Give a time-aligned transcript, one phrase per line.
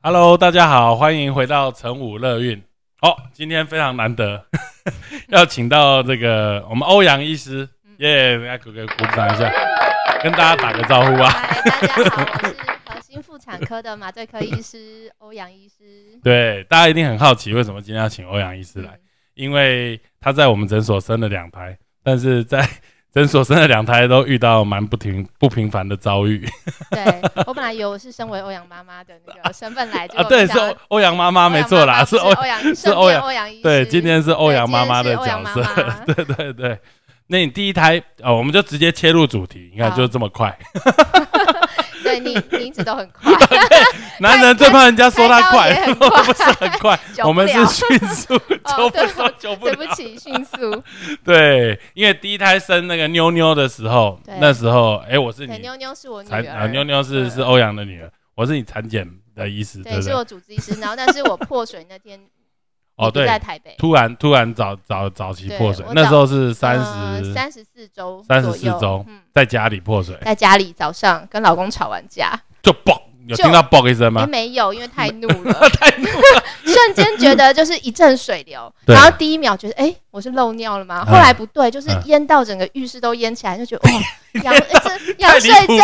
[0.00, 2.62] Hello，大家好，欢迎回到成武乐运。
[3.02, 4.46] 哦，今天非常难得，
[5.26, 9.52] 要请到这个我们欧阳医师，耶，来给给鼓掌一下，
[10.22, 11.28] 跟大家打个招呼啊。
[11.28, 12.56] 嗨，大家好，我是
[12.94, 16.16] 核心妇产科的麻醉科医师欧阳医师。
[16.22, 18.96] 对，大家一定很好奇，为什么今天要请欧阳医师来？
[19.34, 22.64] 因为他在我们诊所生了两胎，但是在
[23.12, 26.46] 诊所生了两胎都遇到蛮不平不平凡的遭遇。
[26.90, 33.48] 对我本来以为我是身为欧阳妈妈的那个身份来，啊，对，是欧欧阳妈妈，没错啦，是欧欧阳，是欧阳欧阳。
[33.62, 35.64] 对，今天是欧阳妈妈的角色
[36.06, 36.78] 对对对，
[37.28, 40.56] 那你第一胎哦，我们就直接切入主题，你看就这么快。
[42.20, 43.32] 对你你一直都很快，
[44.20, 48.40] 男人最怕人家说他快 不是很快， 我们是迅速，哦
[48.76, 49.74] 久不对说久不了。
[49.74, 50.82] 对不起，迅速。
[51.24, 60.00] 对，因为第一胎生那个妞妞的时候，那时候哎，我是对，你妞妞是我女儿啊，儿，妞妞是嗯是欧阳的女儿，我是你产检的医师，对？
[60.02, 60.78] 是我主治医师。
[60.80, 62.18] 然后，但是我破水那天
[62.98, 74.26] 哦，对，台北，突然突然早早早期破水那时候是三十呃三十四周，三十四周嗯，在家里破水，在家里早上跟老公吵完架，就爆，有就听到爆一声也吗？
[74.26, 75.52] 没有，因为太怒了。
[75.78, 81.04] 太怒了， 瞬间觉得就是一阵水流，然后第一秒觉得哎、诶我是漏尿了吗？
[81.06, 81.12] 嗯。
[81.12, 82.02] 后来不对，就是嗯。
[82.06, 84.00] 淹到整个浴室都淹起来，就觉得哇，
[84.42, 84.54] 羊
[85.18, 85.76] 羊水真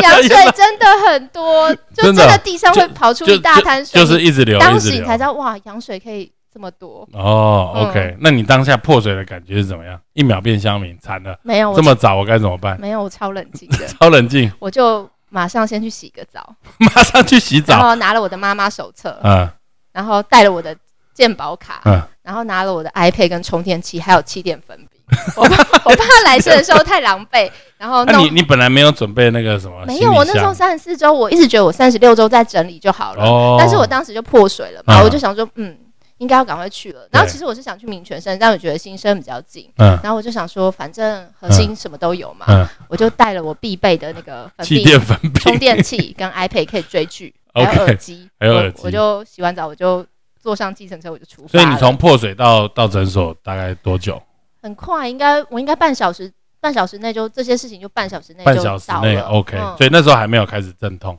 [0.00, 7.08] 羊水真的很多，就真的地上会跑出一大滩水，就是一直流，当时你才知道哇，羊水可以这么多。
[7.12, 9.98] 哦嗯，OK，那你当下破水的感觉是怎么样？
[10.12, 12.78] 一秒变香民，惨了，没有，我这么早我该怎么办？
[12.80, 17.88] 没有，我超冷静的， 超冷静，我就马上先去洗个澡， 马上去洗澡然澡。
[17.88, 19.48] 后拿了我的妈妈手册，嗯
[19.92, 20.74] 然后带了我的
[21.14, 24.98] 健保卡，嗯，然后拿了我的 iPad 跟充电器，还有气垫粉笔。
[25.36, 29.84] 我怕我怕来生的时候太狼狈，然后弄那你你本来没有准备那个什么？
[29.84, 30.10] 没有。
[30.10, 35.76] 我那时候三十四周，我一直觉得我三十六周再整理就好了，哦，但是我当时就破水了嘛，嗯我就想说，嗯，
[36.22, 37.08] 应该要赶快去了。
[37.10, 39.98] 然后其实我是想去民权生，但我觉得新生比较近，嗯。
[40.04, 48.80] 然后我就想说，反正核心什么都有嘛，嗯，我就带了我必备的那个粉气、垫粉饼充电器跟 iPad 可以追剧，还 OK，有耳机，我还有耳机。
[48.84, 50.06] 我就洗完澡我就
[50.40, 51.48] 坐上计程车我就出发。
[51.48, 54.22] 所以你从破水到到诊所大概多久？
[54.62, 59.76] 很快，应该我应该半小时，半小时内就这些事情就半小时内半就小时内 OK，嗯。
[59.76, 61.18] 所以那时候还没有开始阵痛。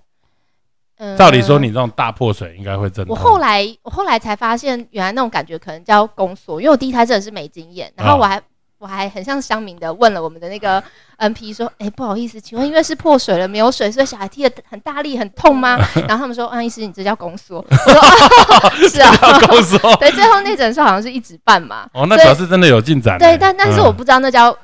[1.04, 3.14] 嗯照理说你这种大破水应该会阵痛。
[3.14, 8.42] 我后来我后来才发现，原来那种感觉可能叫宫缩，因为我第一胎真的是没经验，然后哦我还、
[8.80, 10.82] 我还很像乡民的问了我们的那个
[11.18, 15.78] NP 说，哎、不好意思，请问因为是破水了没有水，所以小孩踢的很大力很痛吗？
[16.08, 17.94] 然后他们说，安医师你这叫宫缩，我说
[18.64, 23.20] 哦是啊，宫缩对，最后那诊是好像是一指半嘛，哦，那表示真的有进展欸。
[23.20, 24.56] 对，但但是嗯我不知道那叫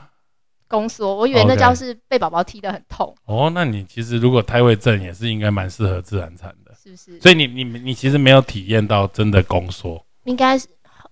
[0.69, 6.73] 宫缩，我以为那叫是被宝宝踢得很痛，哦，那你其实如果胎位正也是应该蛮适合自然产的。
[6.81, 7.19] 是不是？
[7.19, 10.01] 所以你你你其实没有体验到真的宫缩。
[10.23, 10.67] 应该是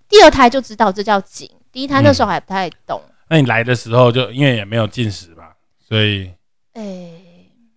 [0.08, 3.02] 第二胎就知道这叫紧，第一胎那时候还不太懂。
[3.28, 5.54] 那你来的时候就因为也没有进食吧，
[5.86, 6.30] 所以
[6.72, 6.82] 哎、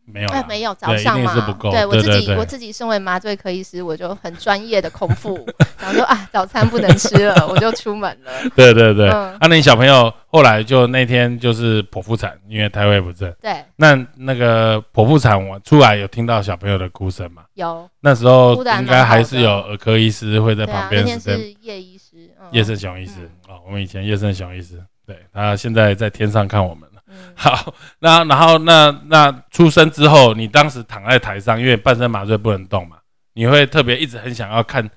[0.06, 1.34] 没有没有早上嘛，
[1.72, 5.48] 对我自己，我自己身为麻醉科医师，我就很专业的空腹，
[5.80, 8.32] 然后就啊，早餐不能吃了，我就出门了。
[8.56, 9.10] 对对对。
[9.10, 13.34] 嗯啊，那你小朋友后来就那天就是剖腹产，因为胎位不正。
[13.42, 17.44] 对，那那个剖腹产我出来有听到小朋友的哭声嘛？
[17.54, 26.91] 有，那时候应该还是有儿科医师会在对啊，旁边那天是是叶医师，嗯叶胜雄医师哦，我们以前叶胜雄医师，对他现在在天上看我们了。
[27.36, 32.98] 好，那然后那那出生之后，你当时躺在台上，因为半身麻醉不能动嘛，
[33.34, 34.90] 你会特别一直很想要看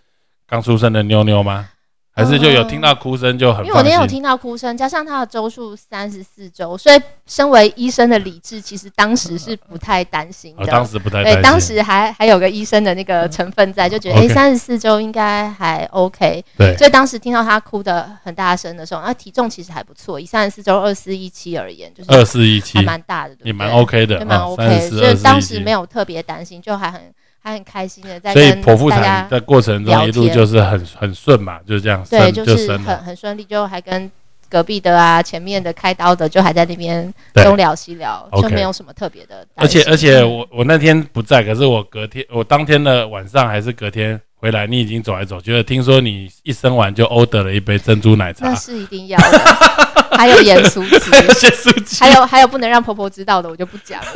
[0.47, 1.69] 刚出生的妞妞吗？
[2.15, 4.07] 还是就有听到哭声就很因为我那天有？
[4.07, 10.63] 听到哭声，加上他的周数三十四周，所以身为医生的理智，其实当时是不太担心、的。
[10.63, 16.45] 哦当时不太担对，当时还还有个医生的那个成分在，就觉得哎，OK 三十四周应该还 OK。
[16.57, 27.13] 对所以当时听到他哭的很大声的时候，那体重其实还不错，以三十四周二四一七而言，就是二四一七还蛮大的，也蛮 OK 的，也蛮哦 OK，34 所以当时没有特别担心，就还很
[27.45, 32.83] 还很开心的在所以剖腹产的过程中一路就是很很顺嘛，就是这样对，就是很。
[32.97, 34.11] 很顺利，就还跟
[34.49, 39.83] 隔壁的啊、前面的开刀的，就还在那边东聊西聊，就没有什么特别的而且。
[39.85, 45.63] 而且我我那天不在，可是我隔天我当天的晚上还是隔天回来，你已经走来走去了。
[45.63, 49.39] 听说你一生完就 order 了一杯珍珠奶茶那，是一定要的，
[50.19, 54.07] 还有盐酥鸡，些书记，还有还有不能让婆婆知道的，我就不讲了。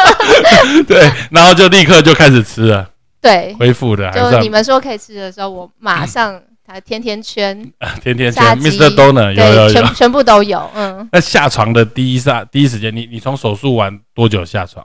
[0.86, 2.88] 对，然后就立刻就开始吃了，
[3.20, 7.56] 对，恢复的就算你们说可以吃的时候，我马上还甜甜圈，
[8.02, 8.94] 天天吃炸鸡 Mr.
[8.94, 9.94] Donut 有有，有全。
[9.94, 10.70] 全部都有。
[10.74, 14.84] 嗯，那下床的第一下第一时间，你你从手术完多久下床？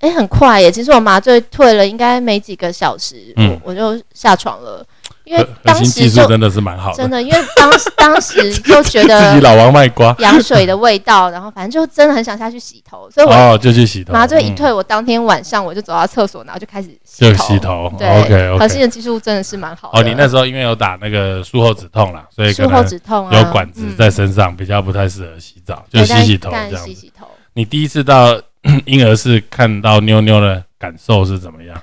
[0.00, 0.70] 哎，很快耶！
[0.70, 4.86] 其实我麻醉退了，应该没几个小时，嗯我我就下床了，
[5.28, 14.12] 因为核心技时就术真的是蛮好的，真的，因为当时当时 就觉得自己老王卖瓜羊水的味道，然后反正就真的很想下去洗头，所以我哦，就去洗头。
[14.12, 17.44] 嗯麻醉一退，我当天晚上我就走到厕所，然后就开始就头。
[17.44, 17.92] 洗头。
[17.98, 18.80] 对 OK 核心。
[18.80, 19.98] 的技术真的是蛮好的。
[19.98, 26.76] 哦，你那时候因为有打那个术后止痛啦，所以术后止痛啊，有管子嗯在身上，比较不太适合洗澡，就洗洗头这样子。
[26.78, 27.26] 洗洗头。
[27.54, 28.40] 你第一次到
[28.86, 31.80] 婴儿室看到妞妞的感受是怎么样？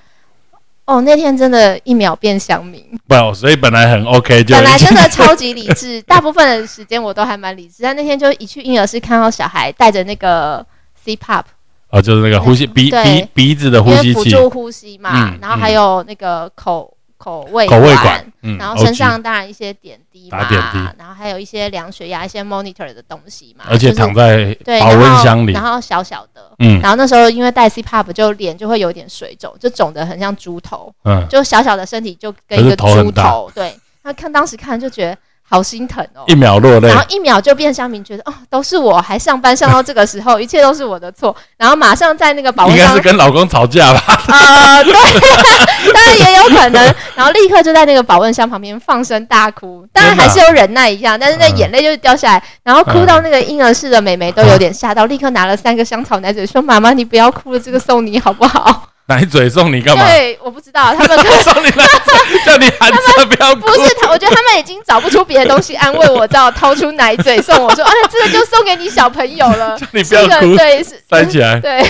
[0.85, 10.63] 哦，那天真的一秒变乡民，不，所以本来很 OK，就本来真的超级理智， 大部分的时间我都还蛮理智，但那天就一去婴儿室看到小孩带着那个
[11.03, 11.43] CPAP，
[11.89, 15.39] 哦，就是那个呼吸鼻鼻鼻子的呼吸器、辅助呼吸嘛，嗯。
[15.41, 33.73] 然后还有那个口口味口味管，嗯，然后身上当然一些点滴嘛，打点滴然后还有一些量血压、一些 monitor 的东西嘛，而且躺在对保温箱里然，后小小的，嗯然后那时候因为戴 CPAP 就脸就会有点水肿，就肿得很像猪头，嗯，就小小的身体就跟一个猪头，对，
[34.03, 36.35] 那看当时看就觉得好心疼哦一。
[36.35, 41.35] 秒落泪然，后一秒就变乡民，觉得哦，都是我，还上班上到这个时候，一切都是我的错。
[41.57, 44.23] 然后马上在那个保温箱应该是，跟老公吵架吧？
[44.27, 44.93] 呃，对，
[45.93, 46.95] 当然也有可能。
[47.15, 60.03] 然后立刻就在那个保温箱旁边放声大哭，当然还是有忍耐一下，但是那嗯眼泪就是掉下来，然后哭到那个婴儿室的美眉都有点吓到，立刻拿了三个香草奶嘴说：“妈妈，你不要哭了，这个送你好不好奶嘴送你？”干嘛？
[60.05, 63.73] 对，我不知道，他们 送你奶嘴，叫你含着不要哭不。
[63.73, 69.77] 是他，我觉得他们已经找不出别的东西安慰我，只好掏出奶嘴送我说：“啊，这个就送给你小朋友了。
[69.93, 71.59] ”你不要这个哭对，是 塞起来。
[71.59, 71.85] 对，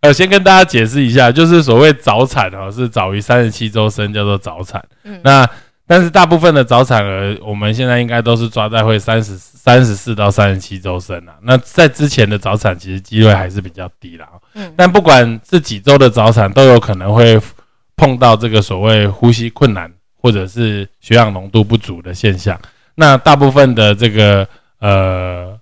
[0.00, 4.82] 呃，先跟大家解释一下，就是所谓早产哦，是早于三十七周生叫做早产。
[5.04, 5.48] 嗯那
[5.86, 11.36] 但是大部分的早产儿，我们现在应该都是抓在会三十三十四到三十七周生啊。
[11.40, 14.28] 那在之前的早产，其实机会还是比较低啦。
[14.54, 17.40] 嗯但不管是几周的早产，都有可能会
[17.94, 22.60] 碰到这个所谓呼吸困难或者是血氧浓度不足的现象。
[22.96, 24.44] 那大部分的这个
[24.80, 25.56] 呃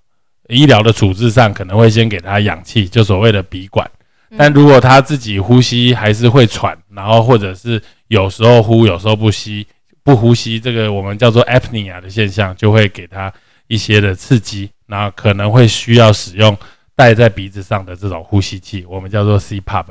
[0.47, 3.87] 医疗的处置上，可能会先给他氧气，就所谓的鼻管。
[4.31, 9.67] 嗯但如果他自己呼吸还是会喘，然后或者是有时候呼，有时候不吸，
[10.03, 13.31] 不呼吸，这个我们叫做 apnea 的现象，就会给他
[13.71, 16.57] 一些的刺激，那可能会需要使用
[16.93, 19.85] 戴在鼻子上的这种呼吸器，我们叫做 CPAP。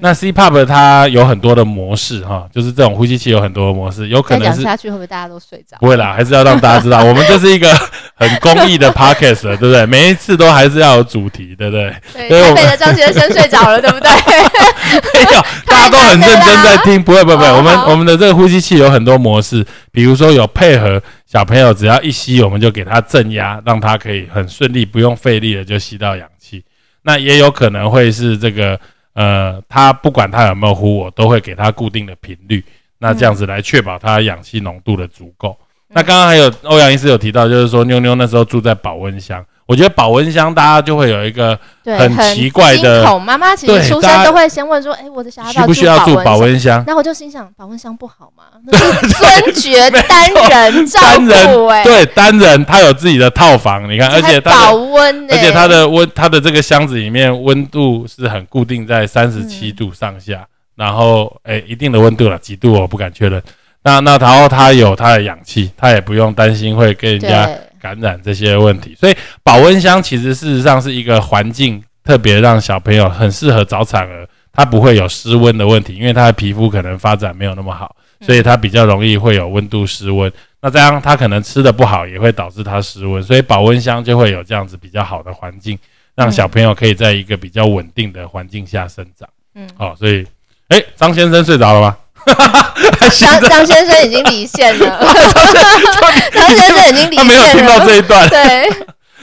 [0.00, 5.76] 那 CPAP 它有很多的模式哈，就是这种呼吸器有很多的模式，有可再能是讲下去会不会大家都睡着？
[5.80, 7.72] 不会啦，还是要让大家知道， 我们这是一个
[8.16, 9.86] 很公益的 podcast，对不对？
[9.86, 11.94] 每一次都还是要有主题，对不对？
[12.12, 14.10] 对，所以我们台北的张先生睡着了，对不对？
[15.14, 17.48] 没有，大家都很认真在听，不会不会不会。
[17.48, 26.64] 哦我们好我们的这个呼吸器有很多模式，比如说有配合小朋友，只要一吸，我们就给他正压，让他可以很顺利，不用费力的就吸到氧气。
[27.02, 28.78] 那也有可能会是这个
[29.14, 32.62] 呃，他不管他有没有呼，我都会给他固定的频率，
[32.98, 35.58] 那这样子来确保他氧气浓度的足够。
[35.88, 43.22] 那刚刚还有欧阳医师有提到，就是说妞妞那时候住在保温箱，我觉得保温箱大家就会有一个，很奇怪的惊恐。
[43.22, 46.84] 妈妈其对实出生都会先问说：“哎，我的小孩需不需要住保？”温箱？
[46.86, 48.44] 那我就心想，保温箱不好吗？
[48.66, 63.42] 那是尊爵单人照 单人顾，哎，对单人，他有自己的套房，你看，而且还保温呢，而且他的温，他的这个箱子里面温度是很固定在三十七度上下，然后诶、一定的温度了，几度我不敢确认。
[63.82, 68.96] 那那然后他有他的氧气，他也不用担心会跟人家对感染这些问题。
[68.98, 80.32] 所以保温箱其实事实上是一个环境，特别让小朋友很适合早产儿，他不会有失温的问题，因为他的皮肤可能发展没有那么好，所以他比较容易会有温度失温。
[80.62, 85.78] 那这样他可能吃的不好，也会导致他失温，所以保温箱就会有这样子比较好的环境，
[86.14, 89.28] 让小朋友可以在一个比较稳定的环境下生长。
[89.54, 90.26] 嗯，好、所以，
[90.68, 91.94] 哎，张先生睡着了吗？
[93.18, 94.98] 张张先生已经离线了，
[96.32, 98.28] 张先生已经离线他没有听到这，一段。
[98.28, 98.70] 对，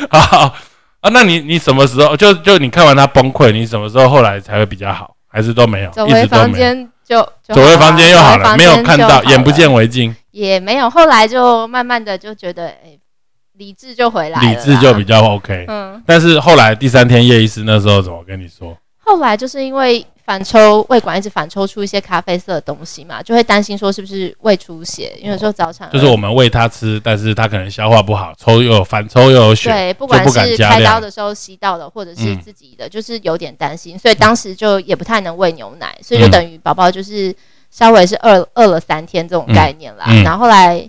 [0.10, 0.54] 好
[1.02, 5.16] 啊，那你你什么时候就就你看完他崩溃，你什么时候后来才会比较好？
[5.28, 5.90] 还是都没有？
[5.92, 6.48] 走回一直都没有。
[6.48, 10.16] 房间就就走回房间又好了，没有看到，眼不见为净。
[10.32, 12.98] 也没有，后来就慢慢的就觉得，哎、
[13.54, 15.66] 理智就回来了，理智就比较 OK。
[15.68, 16.02] 嗯。
[16.06, 18.78] 但是后来第三天叶医师那时候怎么跟你说？
[19.04, 31.00] 后来就是因为反抽胃管一直反抽出一些咖啡色的东西嘛，就会担心说是不是胃出血，因为有时候早产儿就是我们喂他吃，但是他可能消化不好，抽又有反抽又有血，对，不管是开刀。
[31.00, 37.36] 的时候吸到的，或者是嗯自己的，就是有点担心，所以当时就也不太能喂牛奶，所以就嗯等于宝宝就是
[37.72, 40.06] 稍微是饿饿了三天这种概念啦。
[40.08, 40.88] 嗯嗯然后后来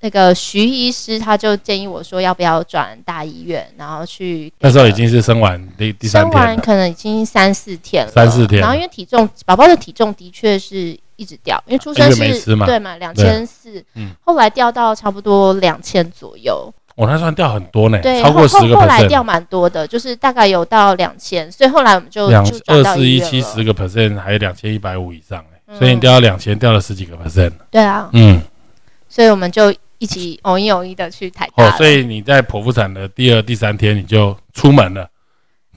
[0.00, 16.72] 那个徐医师他就建议我说要不要转大医院，然后去那时候已经是生完第第三生天了，完可能已经三四天了，三四天然后因为体重宝宝的体重的确是一直掉，因为出生因为没吃嘛是对嘛两千四嗯，后来掉到差不多两千左右。
[16.96, 25.42] 我那算掉很多呢，对，超过十个后后后来 percent，掉蛮多的，就是大概有到两千，所以后来我们就两就转二四一七十个 percent，还有两千一百五以上
[25.78, 27.52] 所以你掉到两千，掉了十几个 percent。
[27.70, 28.42] 对啊，嗯，
[29.08, 35.08] 所以我们就一起偶一偶一的去台大哦。，所以你在剖腹产的第二、第三天你就出门了，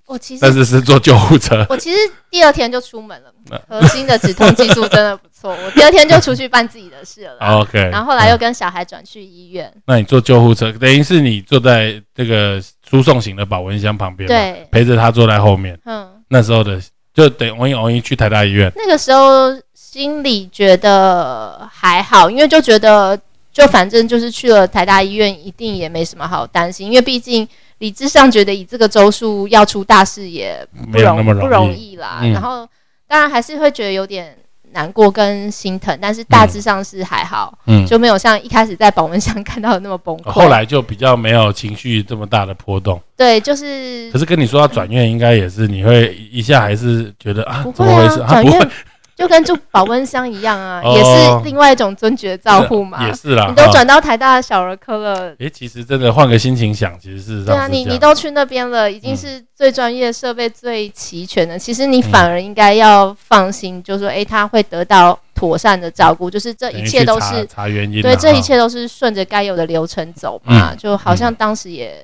[0.07, 1.65] 我其实但是是坐救护车。
[1.69, 1.97] 我其实
[2.31, 5.51] 第二天就出门了嗯，核心的止痛技术真的不错。
[5.51, 9.71] 我第二天就出去办自己的事了， OK，然后后来又嗯跟小孩转去医院。
[9.85, 15.77] 那你坐救护车，等于是你坐在这个输送型的保温箱旁边，，对，陪着他坐在后面。
[15.85, 16.81] 嗯，那时候的
[17.13, 23.19] 就等于偶一偶一去台大医院，那个时候心里觉得还好，因为就觉得
[23.53, 31.95] 就反正就是去了台大医院，一定也没什么好担心，因为毕竟理智上觉得以这个周数要出大事也不没有那么容不容易。
[31.97, 32.19] 啦。
[32.23, 32.67] 嗯然后
[33.07, 34.35] 当然还是会觉得有点
[34.71, 40.31] 难过跟心疼，但是大致上是还好，嗯，就没有像一开始在保温箱看到的那么崩溃。
[40.31, 42.99] 后来就比较没有情绪这么大的波动。
[43.15, 48.19] 对，就是可是跟你说要转院，应该也是你会一下还是觉得啊怎么回事？
[48.21, 48.71] 啊，啊，不会转院，
[49.15, 53.07] 就跟住保温箱一样啊，哦也是另外一种尊爵照护嘛。
[53.07, 53.45] 也是啦。
[53.47, 61.57] 你都转到台大的小儿科了，哎，其实真的换个心情想，其实是对啊，你你都去那边了，已经嗯是最专业、设备最齐全的。
[61.59, 70.71] 其实你反而应该要放心，就说，哎，他会得到妥善的照顾，就是这一切都是查原因啊，对，这一切都是顺着该有的流程走嘛。
[70.71, 72.03] 嗯就好像当时也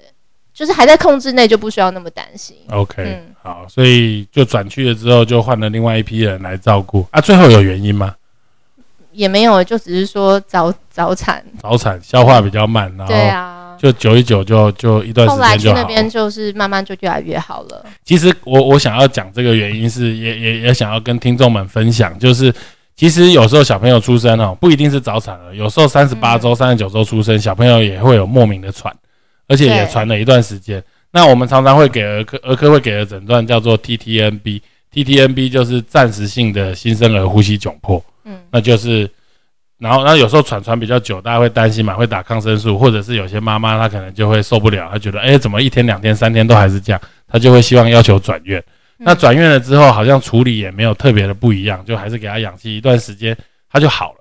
[0.54, 2.56] 就是还在控制内，就不需要那么担心。
[2.70, 7.22] OK，、嗯好，所以就转去了之后，就换了另外一批人来照顾啊。
[7.22, 8.16] 最后有原因吗？
[9.12, 13.56] 也没有，就只是说早早产，早产消化比较慢，然后对啊。
[13.80, 15.78] 就久一久就就一段时后来间就好。
[15.78, 17.86] 去那边就是慢慢就越来越好了。
[18.04, 22.54] 其实我我想要讲这个原因是也也也想要跟听众们分享，就是
[22.98, 28.94] 其实有时候小朋友出生哦，不一定是早产儿，有时候三十八嗯周、三十九周出生，小朋友也会有莫名的喘，
[29.48, 30.84] 而且也对喘了一段时间。
[31.12, 38.04] 那我们常常会给儿科儿科会给的诊断叫做 TTNB，TTNB 就是暂时性的新生儿呼吸窘迫。
[38.26, 39.10] 嗯，那就是，
[39.80, 48.64] 然后，然后有时候喘喘比较久，大家会担心嘛，会打抗生素，或者是有些妈妈她可能就会受不了，她觉得，哎，怎么一天、两天、三天都还是这样，她就会希望要求转院。
[48.98, 53.36] 那嗯转院了之后，好像处理也没有特别的不一样，就还是给她氧气一段时间，
[53.72, 54.20] 她就好了。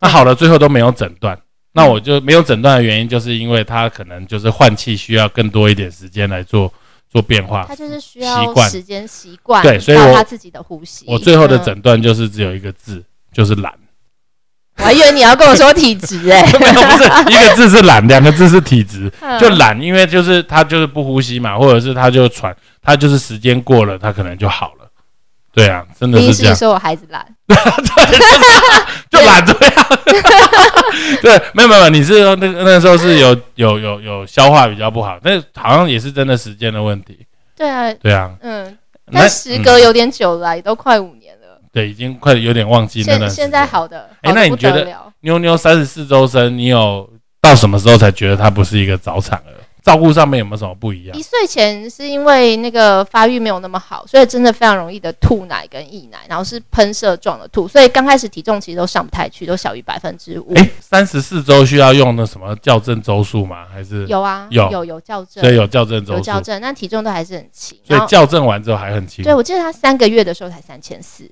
[0.00, 1.38] 那好了，最后都没有诊断。
[1.76, 6.72] 那我就没有诊断的原因，就是因为他可能就是换气需要更多一点时间来做
[7.12, 7.66] 做变化。
[7.68, 11.04] 他就是需要时间习惯，对所以我他自己的呼吸。
[11.06, 13.70] 我最后的嗯诊断就是只有一个字，就是懒。
[14.78, 19.12] 我还以为你要跟我说体质哎、 没有，不是 一个字是懒，两个字是体质。
[19.20, 24.90] 嗯就懒，因为就是他就是不呼吸嘛，或者是他就喘，他就是时间过了，他可能就好了。
[25.52, 27.35] 对啊，真的是这样，师说我孩子懒，
[29.08, 29.86] 就懒这样。
[31.22, 37.18] 对， 没有 没有，没有你是说那个那时候是有有有有消化比较不好，那好像也是真的时间的问题。
[37.56, 38.76] 对啊，对啊，嗯，
[39.06, 43.30] 那但时隔有点久了啊，也都快五年了，对，已经快有点忘记那段。
[43.30, 44.86] 现现在好的，哎那你觉得
[45.20, 47.08] 妞妞三十四周生，你有
[47.40, 49.54] 到什么时候才觉得她不是一个早产儿？
[49.86, 51.22] 照顾上面有没有什么不一样一？
[51.22, 60.52] 岁前是因为那个发育没有那么好，所以真的非常容易的吐奶跟溢奶，然后是喷射状的吐，所以刚开始体重其实都上不太去，都小于百分之五。
[60.56, 63.64] 哎，三十四周需要用那什么校正周数吗？
[63.72, 67.78] 还是有啊，有有有校正，所以有校正周数，有校正，但体重都还是很轻。
[67.84, 69.22] 所以校正完之后还很轻。
[69.22, 71.30] 对我记得他三个月的时候才三千四，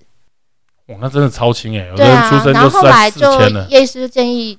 [0.86, 1.88] 哇，那真的超轻哎！
[1.88, 3.66] 有的人对啊出，生然后就三四后来就千了。
[3.68, 4.56] 叶医师建议，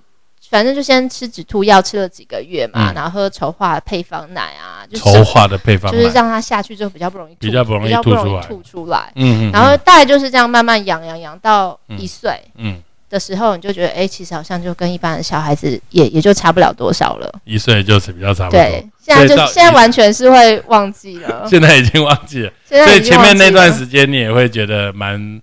[0.56, 9.12] 反正就先吃止吐药，吃了几个月嘛，嗯然后喝稠化配方奶啊，就是筹划的配方就是，让它下去之后比较不容易吐，比较不容易比较不容易吐出来吐出来。
[9.16, 17.30] 嗯嗯，然后大概就是这样慢慢养养养到嗯一岁嗯，的时候，你就觉得，哎、其实好像就跟一般的小孩子也也就差不了多少了。
[17.44, 18.62] 一岁就是比较差不多。
[18.62, 21.46] 对，现在就所以到现在完全是会忘记了。
[21.52, 25.42] 现在已经忘记了， 现在已经所以前面那段时间你也会觉得蛮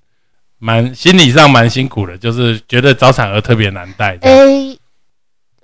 [0.58, 4.16] 蛮心理上蛮辛苦的，就是觉得早产儿特别难带。
[4.16, 4.71] 这样诶、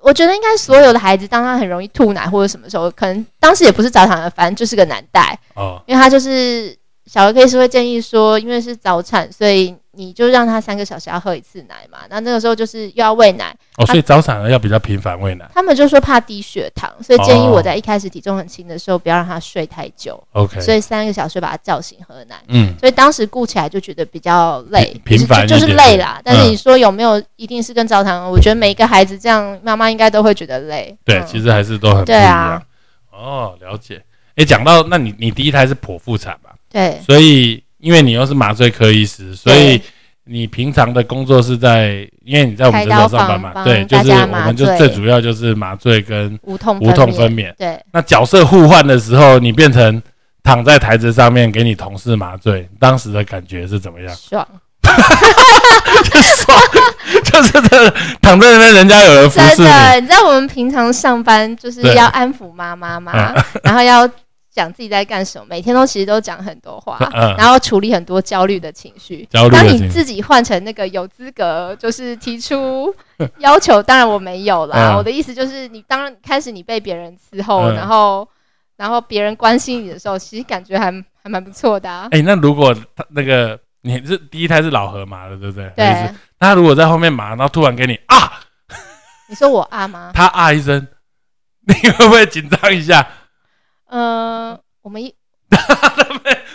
[0.01, 6.77] 我觉得应该所有的孩子，当他很容易吐奶或者什么时候，可能当时也不是早产儿，反正就是个难带，哦，因为他就是
[7.07, 11.99] 小儿科医师会建议说，因为是早产，所以你就让他三个小时要喝一次奶嘛。
[12.09, 15.45] 那那个时候就是又要喂奶，哦，所以早产儿要比较频繁喂奶。
[15.53, 22.37] 他们就说怕低血糖，所以建议哦我在一开始体重很轻的时候，不要让他睡太久，OK，所以三个小时把他叫醒喝奶。
[22.47, 26.21] 嗯，所以当时顾起来就觉得比较累，频繁就就是累啦。
[26.25, 28.31] 但是嗯你说有没有一定是跟早产儿？
[28.31, 30.97] 我觉得每一个孩子这样，妈妈应该都会觉得累。
[31.05, 32.63] 对，嗯其实还是都很对啊。
[33.11, 34.01] 哦，了解。
[34.37, 36.55] 诶，讲到那你你第一胎是剖腹产吧？
[36.71, 39.81] 对所以因为你又是麻醉科医师，所以
[40.25, 47.55] 你平常的工作是在，因为你在我们诊所上班嘛，对，就是我们就最主要就是麻醉跟无痛无痛分娩。
[47.57, 50.03] 对，那角色互换的时候，你变成
[50.43, 54.15] 躺在台子上面给你同事麻醉，当时的感觉是怎么样？
[54.15, 54.47] 爽，
[54.83, 56.59] 爽，
[57.25, 60.01] 就是这躺在那边，人家有人服侍你，真的。
[60.01, 64.09] 你知道我们平常上班就是要安抚妈妈嘛，然后要
[64.59, 69.25] 讲自己在干什么，每天都其实都讲很多话， 嗯然后处理很多焦虑的情绪。
[69.31, 72.93] 焦虑当你自己换成那个有资格，就是提出
[73.39, 74.95] 要求，当然我没有啦。
[74.95, 78.29] 嗯我的意思就是，你当开始你被别人伺候，嗯然后
[78.77, 82.09] 然后别人关心你的时候，其实感觉还还蛮不错的、啊。
[82.11, 85.71] 哎、那如果他那个你是第一胎是老河马的，对不对？
[85.77, 85.87] 对，
[86.41, 88.41] 那他如果在后面马，然后突然给你啊，
[89.29, 90.11] 你说我啊吗？
[90.13, 90.87] 他啊一声，
[91.67, 93.07] 你会不会紧张一下？
[93.91, 95.15] 嗯、我们一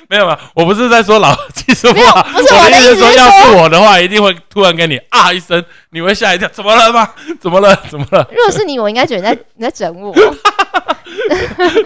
[0.10, 0.40] 没有吧？
[0.54, 7.10] 我不是在说老何技术不是我的意思是说，要是我的话，一定会突然跟你啊一声，你会吓一跳，怎么了吗？
[7.42, 7.76] 怎么了？
[7.90, 8.28] 怎么了？
[8.32, 10.14] 如果是你，我应该觉得你在你在整我。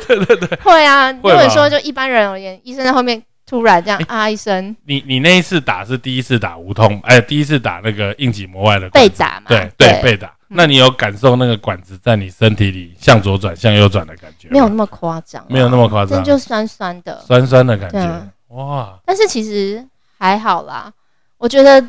[0.08, 10.34] 对对对，会啊，如会吧果说就一般人而言，医生在后面突然这样啊一声你你那一次打是第一次打无痛，哎，第一次打那个应急膜外的被打嘛，对对被打。
[10.50, 14.48] 那你有感受那个管子在你身体里向左转向右转的感觉？
[14.50, 17.20] 没有那么夸张啊，没有那么夸张但，就酸酸的。
[17.26, 18.28] 酸酸的感觉啊。
[18.50, 19.86] 哇，但是其实
[20.18, 20.92] 还好啦，
[21.38, 21.86] 我觉得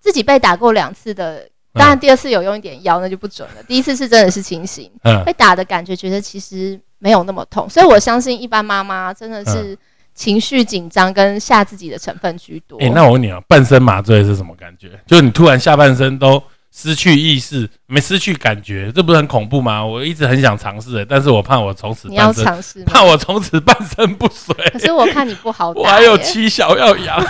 [0.00, 3.62] 自己被打过两次的，当然第二次有用一点药，那就不准了。
[3.62, 9.78] 第一次是真的是清醒，嗯被打的感觉觉得其实没有那么痛，所以我相信一般妈妈真的嗯是
[10.12, 12.76] 情绪紧张跟吓自己的成分居多。
[12.80, 14.90] 哎、那我问你啊，半身麻醉是什么感觉？
[15.06, 19.84] 就是你突然下半身都失去意识，没失去感觉，这不是很恐怖吗？
[19.84, 22.84] 我一直很想尝试，但是我怕我从此你要尝试？
[22.84, 24.54] 怕我从此半身不遂。
[24.72, 27.20] 可是我看你不好打，我还有七小要养，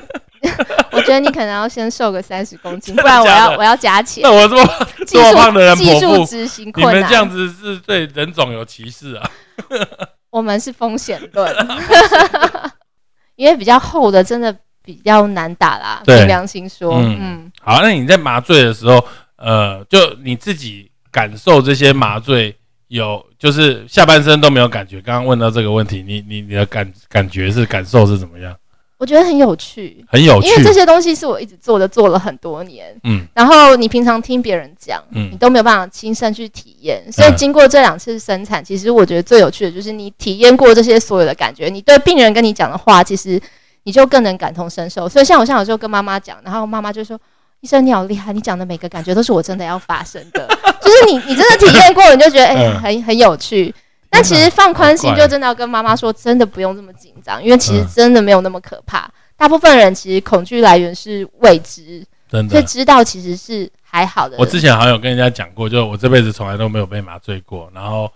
[0.92, 4.32] 我觉得你可能要先瘦个三十公斤，不然我要我要加钱那。
[4.32, 9.30] 我这么么胖的人术技术执行困难，们这样子是对人种有歧视啊？
[10.30, 11.54] 我们是风险论，
[13.36, 14.54] 因为比较厚的真的
[14.88, 16.00] 比较难打啦。
[16.02, 19.04] 对凭良心说，嗯嗯，好，那你在麻醉的时候，
[19.36, 24.98] 呃，就你自己感受这些麻醉有，就是下半身都没有感觉。
[25.02, 28.56] 刚刚问到这个问题，你你你的感感觉是感受是怎么样？
[28.96, 32.98] 我觉得很有趣，很有趣因为，这些东西是我一直做的，做了很多年。
[33.04, 37.04] 嗯然后你平常听别人讲，嗯你都没有办法亲身去体验。
[37.12, 43.40] 所以嗯经过这两次生产，其实我觉得最有趣的就是你体验过这些所有的感觉，你对病人跟你讲的话，其实
[43.84, 45.08] 你就更能感同身受。
[45.08, 47.18] 所以像我像有时候跟妈妈讲，然后妈妈就说
[47.60, 50.46] ：“医生你好厉害，你讲的每个感觉都是我真的要发生的。
[50.80, 53.74] ”就是你你真的体验过，你就觉得哎、嗯很很有趣。
[54.10, 59.08] 但其实放宽心，就真的要跟妈妈说，真的不用这么紧张，因为其实嗯真的没有那么可怕。
[59.36, 62.52] 大部分人其实恐惧来源是未知，真的。
[62.52, 64.36] 所以知道其实是还好的。
[64.38, 67.70] 我之前好像有跟人家讲过，就我这辈子从来都没有被麻醉过。
[67.74, 68.10] 然后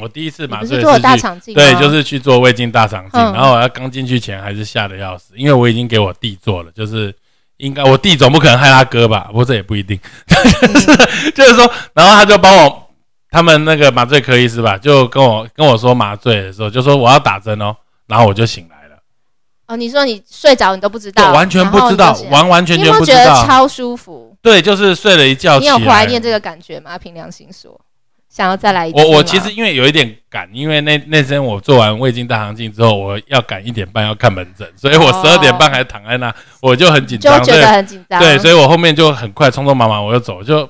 [0.00, 1.54] 我第一次麻醉不是做大肠镜？
[1.54, 3.20] 对，就是去做胃镜大肠镜。
[3.20, 7.14] 嗯然后我要刚进去前还是吓得要死，因为我已经给我弟做了，就是
[7.58, 9.26] 应该我弟总不可能害他哥吧？
[9.28, 9.98] 不过这也不一定。
[10.26, 12.90] 就是 就是说，然后他就帮我，
[13.30, 17.74] 他们那个麻醉科医师吧，就跟我跟我说麻醉的时候，就说我要打针哦，
[18.06, 18.96] 然后我就醒来了，
[19.68, 23.34] 哦，你说你睡着你都不知道，完全不知道完完全你有没有全不知道。
[23.34, 24.36] 觉得超舒服？
[24.42, 25.66] 对，就是睡了一觉你。
[25.66, 26.98] 有怀念这个感觉吗？
[26.98, 27.78] 凭良心说，
[28.30, 40.68] 想要再来一次我我其实因为有一点赶，因为那那天我做完胃镜大肠镜之后，我要赶一点半要看门诊，所以我哦十二点半还躺在那，我就很紧张，就觉得对很紧张，对，所以我后面就很快匆匆忙忙我就走，就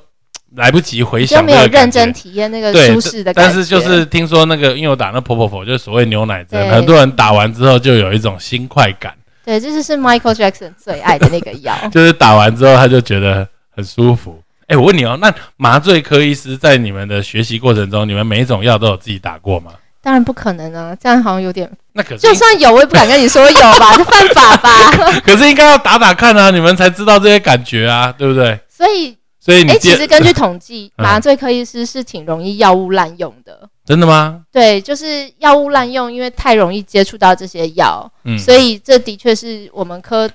[0.57, 2.11] 来不及回想就没有认真。
[2.15, 3.53] 体验那个舒适的感觉。
[3.53, 9.13] 但是就是听说那个，因为我打那婆婆婆，就是所谓牛奶针，很多人打完之后就有一种新快感，
[9.45, 11.77] 对，这就是 Michael Jackson 最爱的那个药。
[11.93, 13.47] 就是打完之后他就觉得
[13.77, 14.41] 很舒服。
[14.71, 19.73] 哎、我问你哦，那麻醉科医师在你们的学习过程中，你们每一种药都有自己打过吗？
[20.01, 24.93] 当然不可能啊，这样好像有点，那可是就算有，我也不敢跟你说有吧， 这犯法吧。
[25.27, 28.61] 可是应该要打打看啊，你们才知道这些感觉啊，对不对？
[28.69, 33.69] 所以哎，所以你第其实根据统计， 嗯麻醉科医师是挺容易药物滥用的。
[33.85, 34.43] 真的吗？
[34.53, 40.31] 对，就是药物滥用，因为太容易接触到这些药，嗯，所以这的确是我们科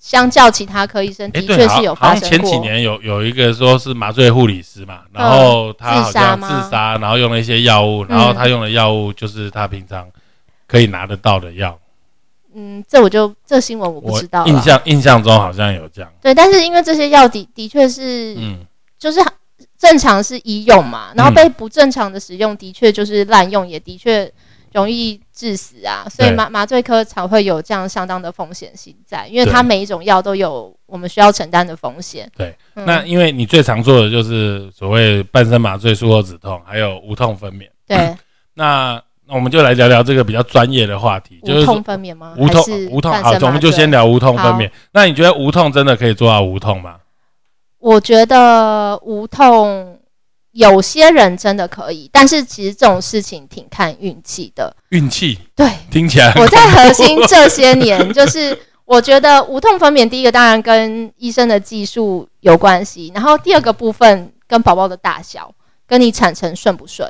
[0.00, 2.28] 相较其他科医生哎，的，确是有发生过。
[2.30, 10.08] 前几年有有一个说是麻醉护理师嘛，然后他好像自杀吗自杀，然后用了一些药物，然后他用的药物就是他平常
[10.66, 11.78] 可以拿得到的药。
[12.54, 16.10] 嗯，这我就这新闻我不知道印象印象中好像有这样。
[16.20, 18.58] 对，但是因为这些药的的确是、嗯，
[18.98, 19.20] 就是
[19.78, 24.24] 正常是医用嘛，然后嗯被不正常的使用，的确就是滥用，也的确
[24.72, 26.06] 容易致死啊。
[26.08, 32.30] 所以麻麻醉科才会有这样相当的风险性在，因为它每一种药都有我们需要承担的风险。
[32.36, 37.68] 对嗯，那因为你最常做的就是所谓半身麻醉、术后止痛，还有无痛分娩。
[37.86, 38.16] 对
[38.54, 42.34] 那 那我们就来聊聊这个比较专业的话题，就是无痛分娩吗？
[42.36, 43.12] 无痛无痛。
[43.12, 44.68] 好，我们就先聊无痛分娩。
[44.92, 46.96] 那你觉得无痛真的可以做到无痛吗？
[47.78, 49.99] 我觉得无痛。
[50.52, 54.74] 有些人真的可以，但是其实这种事情挺看运气的。
[54.88, 65.52] 运气对，听起来我在核心这些年， 就是我觉得无痛分娩，第一个当然跟医生的技术有关系，然后第二个部分跟宝宝的大小，
[65.86, 67.08] 跟你产程顺不顺。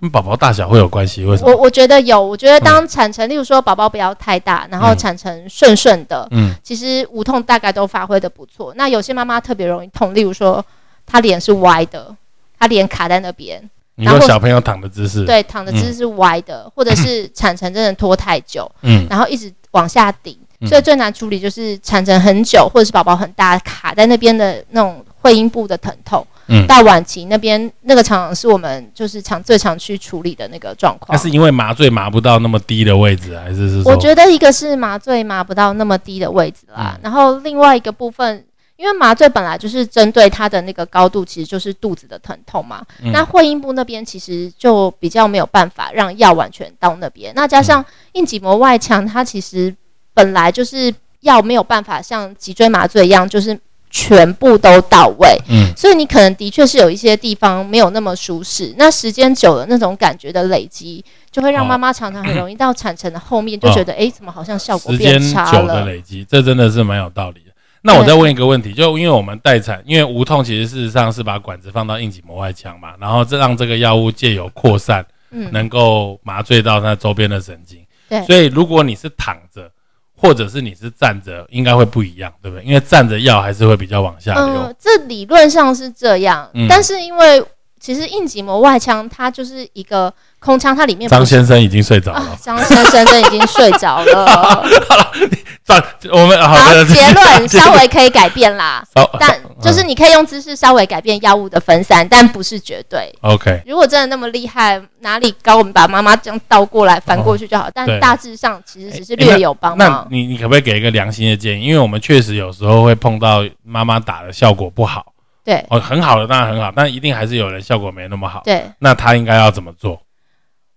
[0.00, 1.52] 跟宝宝大小会有关系，为什么？
[1.52, 8.74] 我我觉得有，我觉得当产程，例如说宝宝不要太大，然后嗯产程顺顺的，嗯其实无痛大概都发挥的不错。
[8.76, 10.62] 那有些妈妈特别容易痛，例如说
[11.06, 12.14] 她脸是歪的，
[12.64, 13.60] 她脸卡在那边，
[13.96, 26.26] 你然后说小朋友躺的姿势，，对，躺的姿势是歪的， 或者是产程真的拖太久，嗯然后一直往下顶，嗯所以最难处理就是产程很久，或者是宝宝很大卡在那边的那种会阴部的疼痛。
[26.46, 31.16] 嗯，到晚期那边那个常常是我们就是常最常去处理的那个状况。
[31.16, 33.88] 那是因为麻醉麻不到那么低的位置，还是是？
[33.88, 38.44] 我觉得一个是麻醉麻不到那么低的位置啦，嗯然后另外一个部分。
[38.76, 42.84] 因为麻醉本来就是针对它的那个高度，其实就是肚子的疼痛嘛。
[43.02, 47.32] 嗯那会阴部那边其实就比较没有办法让药完全到那边。
[47.36, 49.74] 那加上硬脊膜外腔，它其实
[50.12, 53.58] 本来就是药没有办法像脊椎麻醉一样，就是
[53.90, 55.38] 全部都到位。
[55.48, 65.86] 嗯所以你可能的确是有一些地方没有那么舒适，那时间久了，那种感觉的累积，就会让哦妈妈常常很容易到产程的后面就觉得，哎、怎么好像效果变时间差久的了？
[65.86, 67.43] 累积，这真的是蛮有道理的。
[67.86, 77.78] 那我再问一个问题，就因为我们待产，因为无痛其实事实上是把管子放到硬脊膜外腔嘛，然后这让这个药物借由扩散，嗯，能够麻醉到它周边的神经。
[78.08, 79.70] 对所以如果你是躺着，
[80.16, 82.64] 或者是你是站着，应该会不一样，对不对？
[82.64, 84.44] 因为站着药还是会比较往下流。
[84.46, 87.44] 嗯，这理论上是这样，嗯但是因为
[87.78, 94.64] 其实硬脊膜外腔它就是一个空腔，它里面张先生已经睡着啊了，，张先生已经睡着了。
[95.64, 103.10] 张，我们好好，的结论 稍微可以改变啦，稍但就是你可以用姿势稍微改变药物的分散，但不是绝对。
[103.22, 107.70] OK，如果真的那么厉害，哪里高，我们把妈妈这样倒过来翻过去就好。
[107.72, 110.06] 但大致上其实只是略有帮那忙。
[110.10, 111.64] 你你可不可以给一个良心的建议？
[111.64, 118.42] 因为我们确实有时候会碰到妈妈打的效果不好，对哦，很好的当然很好，但一定还是有人效果没那么好。
[118.44, 119.98] 对，那他应该要怎么做？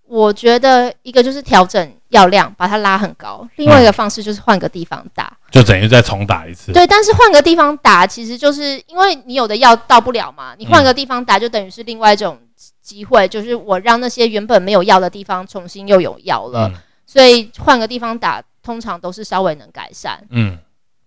[0.08, 5.32] 我觉得一个就是调整药量，把它拉很高；另外一个方式就是换个地方打。
[5.52, 6.72] 就等于再重打一次。
[6.72, 12.39] 对，但是换个地方打，其实就是因为你有的药到不了嘛，你换个地方打就等于是另外一种
[12.82, 16.70] 机会，就是我让那些原本没有药的地方重新又有药了。
[16.74, 20.22] 嗯所以换个地方打，通常都是稍微能改善。
[20.30, 20.58] 嗯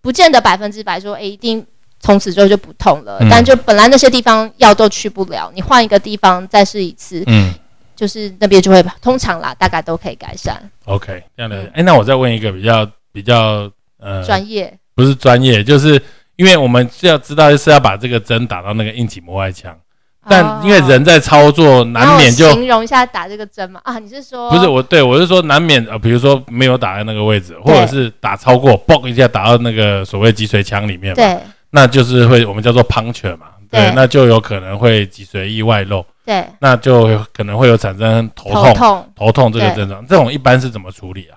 [0.00, 1.64] 不见得百分之百说，诶，一定
[2.00, 3.18] 从此之后就不痛了。
[3.20, 7.52] 嗯但就本来那些地方药都去不了，你换一个地方再试一次，嗯
[8.00, 10.58] 就是那边就会通常啦，大概都可以改善。
[10.86, 11.64] ，OK，这样的。
[11.64, 16.00] 嗯哎、那我再问一个比较比较呃，专业，不是专业，就是
[16.36, 19.76] 因为我们是要知道是要把这个针打到那个硬脊膜外腔，
[20.26, 31.38] 但因为人在操作，难免就形容一下打这个针嘛啊，你是说不是我对我是说难免呃，比如说没有打在那个位置，或者是打超过，嘣一下打到那个所谓脊髓腔里面嘛，对。
[31.70, 33.92] 那就是会我们叫做 puncture 嘛，对，对。
[33.94, 36.46] 那就有可能会脊髓意外露，对。
[36.60, 41.36] 那就有可能会有产生头痛、头痛，头痛这个症状，这种一般是怎么处理啊？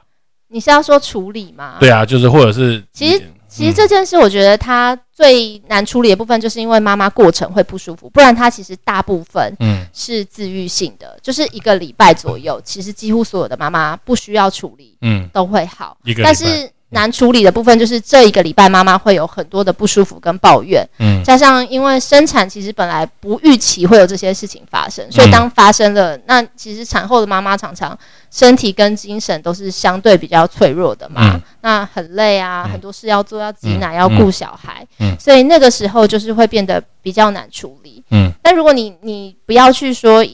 [0.49, 1.77] 你是要说处理吗？
[1.79, 9.83] 对啊，就是或者是其实其实这件事，我觉得它最难处理的部分，就是因为妈妈过程会不舒服，不然它其实大部分嗯。
[9.93, 15.27] 是自愈性的，就是一个礼拜左右，其实几乎所有的妈妈不需要处理嗯。
[15.33, 15.97] 都会好。
[16.03, 16.23] 一个。
[16.23, 21.21] 但是难处理的部分就是这一个礼拜妈妈会有很多的不舒服跟抱怨，嗯。
[21.23, 27.97] 加上因为生产其实本来不预期会有这些事情发生，所以当发生了，那其实产后的妈妈常常
[28.31, 31.41] 身体跟精神都是相对比较脆弱的嘛，嗯。
[31.61, 32.71] 那很累啊，嗯。
[32.71, 33.97] 很多事要做，要挤奶，嗯。
[33.97, 35.15] 要顾小孩，嗯。
[35.19, 38.03] 所以那个时候就是会变得比较难处理。
[38.11, 38.31] 嗯。
[38.41, 40.25] 但如果你你不要去说，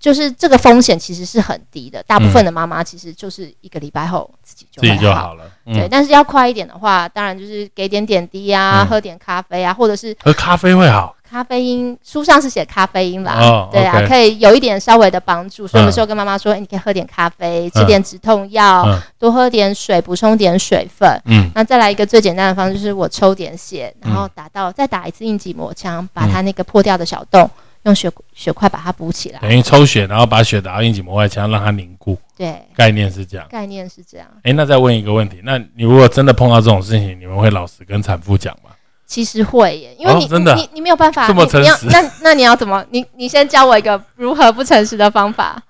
[0.00, 5.02] 就是这个风险其实是很低的，大部分的妈妈其实就是一个礼拜后自己就自己会好。
[5.02, 5.44] 就好了。
[5.66, 11.14] 对，嗯，但是要快一点的话，当然就是给点点滴啊，嗯喝点咖啡啊，或者是喝咖啡会好。
[11.30, 15.64] 咖啡因，书上是写咖啡因啦，哦对啊可以有一点稍微的帮助。
[15.64, 21.08] 所以我们嗯说跟妈妈说，哎、你可以喝点咖啡，吃点止痛药，嗯多喝点水，补充点水分。
[21.26, 27.48] 嗯那再来一个最简单的方式，就是我抽点血，然后嗯打到、再打一次应急膜枪，把它那个破掉的小洞
[27.84, 29.40] 用血血块把它补起来。
[29.40, 32.16] 等于抽血，然后把血打到硬脊膜外腔，让它凝固。
[32.36, 33.46] 对，概念是这样。
[33.50, 34.26] 概念是这样。
[34.42, 38.70] 哎，那再问一个问题，那你如果真的碰到这种事情，你们会老实跟产妇讲吗？
[39.06, 42.84] 其实会耶，因为你、哦真的你你没有办法这么你你要诚实那那你要怎么？
[42.90, 45.60] 你你先教我一个如何不诚实的方法。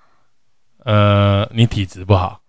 [0.83, 2.39] 呃，你体质不好。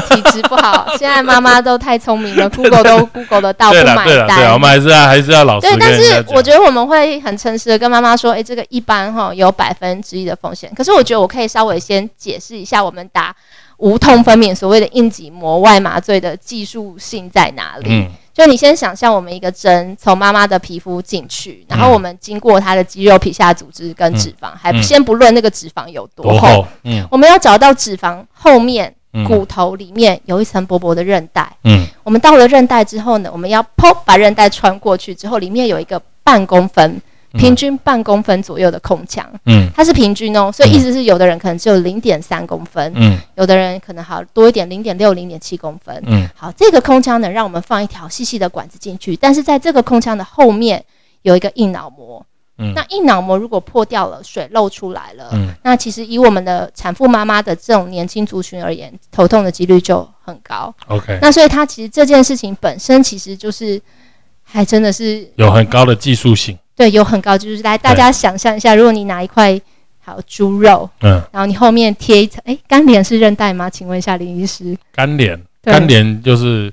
[0.08, 4.60] 体质不好，现在妈妈都太聪明了， Google 都 Google 得到，不买对了，对了，我单。
[4.60, 5.94] 们还是要还是要老实对，但。
[5.96, 10.70] 是我觉得我们会很诚实的跟妈妈说，诶，这个一般哈有百分之一的风险。
[10.76, 13.34] 可是我觉得我可以稍微先解释一下，我们打
[13.78, 17.88] 无痛分娩所谓的应急膜外麻醉的技术性在哪里？
[17.90, 26.68] 嗯就你先想象我们一个针从妈妈的皮肤进去，然后嗯我们经过她的肌肉、皮下组织跟脂肪，还嗯先不论那个脂肪有多厚，多厚？
[26.84, 31.50] 嗯我们要找到脂肪后面嗯骨头里面有一层薄薄的韧带。
[31.64, 31.86] 嗯。
[32.02, 36.90] 我们到了韧带之后呢，我们要剖把韧带穿过去之后，里面有一个半公分，
[37.32, 37.38] 嗯。
[37.38, 39.68] 平均半公分左右的空腔，嗯。
[39.74, 43.18] 它是平均哦，所以意思是有的人可能只有零点三公分，嗯。
[43.36, 46.02] 有的人可能好多一点，零点六、零点七公分。
[46.06, 46.28] 嗯。
[46.34, 50.84] 好，这个空腔呢，让我们放一条细细的管子进去，但是在这个空腔的后面
[51.22, 52.24] 有一个硬脑膜。
[52.58, 60.74] 嗯那硬脑膜如果破掉了，水漏出来了，嗯那其实以我们的产妇妈妈的这种年轻族群而言，头痛的几率就很高。
[60.88, 63.80] ，OK，那所以它其实这件事情本身其实就是，
[64.42, 66.56] 还真的是有很高的技术性。
[66.74, 69.58] 对有很高，就是来大家想象一下，如果你拿一块
[70.04, 73.70] 好猪肉，嗯，然后你后面贴一层，哎，干脸是韧带吗？
[73.70, 76.72] 请问一下林医师，干莲，对干脸就是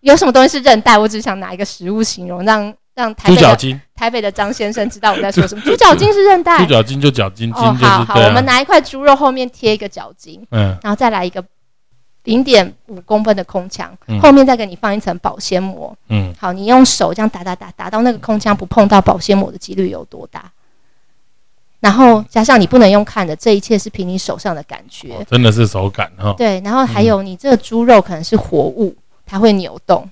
[0.00, 0.96] 有什么东西是韧带？
[0.96, 5.62] 我只想拿一个食物形容，让让台猪脚筋，台北的张先生知道我在说什么。
[5.62, 6.66] 猪脚筋是韧带猪。
[6.72, 11.40] 脚筋就脚筋筋哦，就是好好，啊我们拿一块猪肉后面贴一个脚筋，嗯然后再来一个
[12.24, 15.96] 零点五公分的空腔，嗯后面再给你放一层保鲜膜。
[16.08, 20.50] 嗯好，你用手这样打打打打到那个空腔不碰到保鲜膜的几率有多大？
[21.78, 25.14] 然后加上你不能用看的，这一切是凭你手上的感觉。
[25.14, 26.34] 哦真的是手感哈。
[26.36, 30.10] 对，然后还有你这个猪肉可能是活物，它会扭动，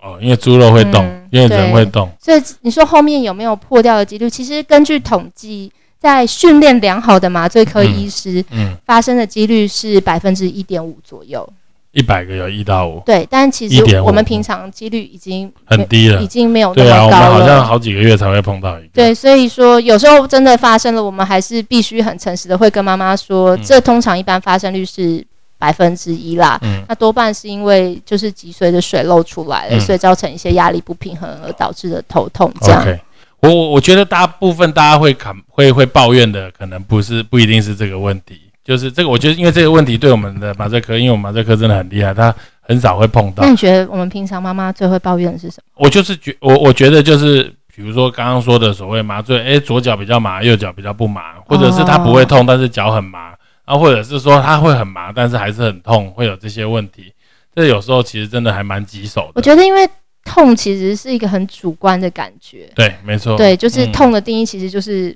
[0.00, 2.10] 哦，因为猪肉会动嗯，因为人对会动。
[2.20, 4.30] 所以你说后面有没有破掉的几率？
[4.30, 11.48] 其实根据统计，在训练良好的麻醉科嗯医师，嗯，发生的几率是百分之一点五左右。
[11.92, 16.26] 一百个有一到五，对，但其实我们平常几率已经很低了已。
[16.26, 17.40] 经没有那对啊，我们么高了。
[17.40, 18.90] 好像好几个月才会碰到一个。
[18.92, 25.24] 对，所以说有时候真的发生了，我们还是必须很诚实的会跟妈妈说，嗯这通常一般发生率是
[25.58, 26.58] 百分之一啦。
[26.62, 32.52] 嗯那多半是因为就是脊髓的水漏出来了，嗯所以造成一些压力不平衡而导致的头痛。
[32.62, 33.00] 这样 OK，
[33.40, 43.50] 我我我觉得大部分大家会砍会会抱怨的，可能不是不一定是这个问题，就是这个，我觉得因为这个问题对我们的麻醉科，因为我们麻醉科真的很厉害，他很少会碰到那。
[43.50, 45.84] 你觉得我们平常妈妈最会抱怨的是什么？
[45.84, 47.44] 我就是觉我我觉得就是，
[47.74, 53.32] 比如说刚刚说的所谓麻醉，诶，左脚比较麻，右脚比较不麻，或者是他不会痛，但是脚很麻，
[53.68, 57.12] 然后或者是说他会很麻，但是还是很痛，会有这些问题。
[57.54, 59.32] 这有时候其实真的还蛮棘手的。
[59.34, 59.86] 我觉得因为
[60.24, 63.36] 痛其实是一个很主观的感觉，对，没错。
[63.36, 65.14] 对，就是嗯痛的定义其实就是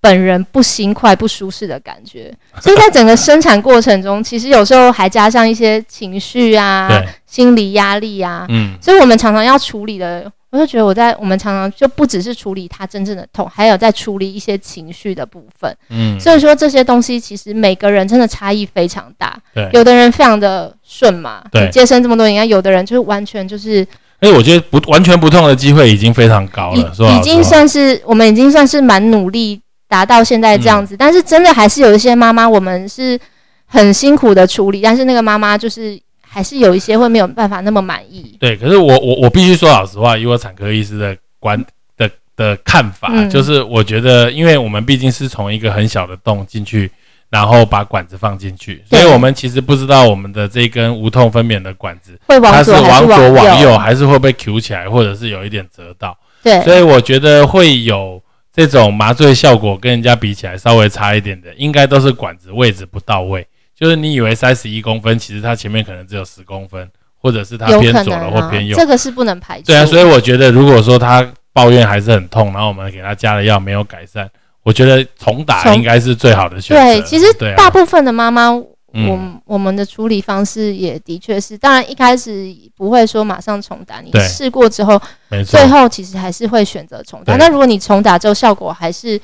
[0.00, 2.32] 本人不心快、不舒适的感觉。
[2.60, 6.88] 所以在整个生产过程中，其实有时候还加上一些情绪啊、
[7.26, 10.30] 心理压力啊，嗯所以我们常常要处理的。
[10.54, 15.76] 我就觉得我在我们常常就不只是处理他真正的痛，还有在处理一些情绪的部分。
[15.90, 19.36] 嗯，所以说这些东西其实每个人真的差异非常大。
[19.52, 19.68] 对。
[19.72, 23.84] 有的人非常的顺嘛，对接生这么多年，有的人就是完全就是
[24.20, 33.18] 而且我觉得不完全不痛的机会已经非常高了，是吧已已经算是我们已经算是蛮努力达到现在这样嗯子，但是真的还是有一些妈妈，我们是
[33.66, 35.98] 很辛苦的处理，但是那个妈妈就是
[36.34, 38.36] 还是有一些会没有办法那么满意。
[38.40, 38.56] 对。
[38.56, 41.64] 可是我我我必须说老实话，以我产科医师的观
[41.96, 46.90] 的的看法，嗯就是我觉得，因为我们毕竟是从一个很小的洞进去，
[47.30, 53.70] 然后把管子放进去，所以我们其实不知道我们的这根无痛分娩的管子，会往它是往左往右？
[53.70, 56.18] 右，还是会被 Q 起来，或者是有一点折到。
[56.42, 58.20] 对，所以我觉得会有
[58.52, 63.46] 这种麻醉效果跟人家比起来稍微差一点的，应该都是管子位置不到位。
[63.78, 66.88] 就是你以为三十一公分，其实它前面可能只有十公分，
[67.20, 68.76] 或者是它偏左了或偏，右。
[68.76, 69.66] 这个是不能排除。
[69.66, 74.28] 对啊，所以我觉得如果说他抱怨还是很痛，然后我们给他加了药没有改善，
[74.62, 76.82] 我觉得重打应该是最好的选择。
[76.82, 78.48] 对，其实大部分的妈妈，
[78.92, 85.00] 嗯我们我们的处理方式也的确是，当然一开始不会说马上重打，你试过之后，
[85.44, 87.36] 最，后其实还是会选择重打。
[87.36, 89.20] 那如果你重打之后效果还是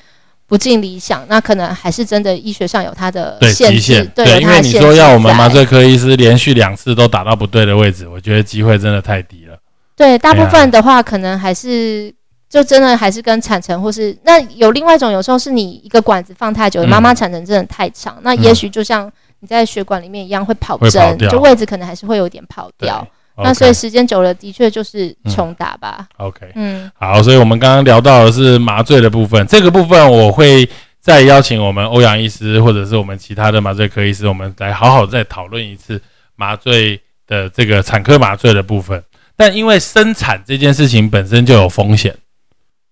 [0.51, 9.57] 不尽理想，那可能还是真的医学上有它的对限制极限，，对，有因为你说要我们麻醉科医师连续两次都打到不对的位置，我觉得机会真的太低了。
[9.97, 12.15] 对，大部分的话可能还是。
[12.51, 19.09] 就真的还是跟产程，或是那有另外一种，有时候是你一个管子放太久，嗯妈妈产程真的太长，那也许就像
[19.39, 23.07] 你在血管里面一样会跑针，掉就位置可能还是会有点跑对掉。
[23.37, 26.07] 那所以时间久了，的确就是重打吧。
[26.19, 30.69] OK，嗯，好，所以我们刚刚聊到的是麻醉的部分，这个部分我会
[31.01, 36.01] 再邀请我们欧阳医师或者是我们其他的麻醉科医师，我们来好好再讨论一次
[36.37, 39.03] 麻醉的这个产科麻醉的部分。
[39.37, 42.15] 但因为生产这件事情本身就有风险，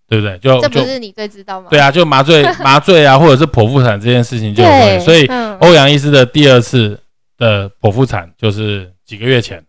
[0.09, 0.39] 对不对？
[0.39, 1.67] 就这不是你最知道吗？
[1.69, 4.99] 对啊，就麻醉 麻醉啊，或者是剖腹产这件事情就有风险。
[4.99, 6.99] 对，所以嗯欧阳医师的第二次
[7.37, 9.63] 的剖腹产就是几个月前，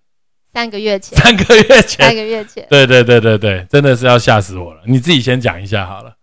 [0.53, 2.15] 三个月前，三个月前三前。
[2.15, 4.81] 个月前对对对对对，真的是要吓死我了。
[4.85, 6.13] 你自己先讲一下好了。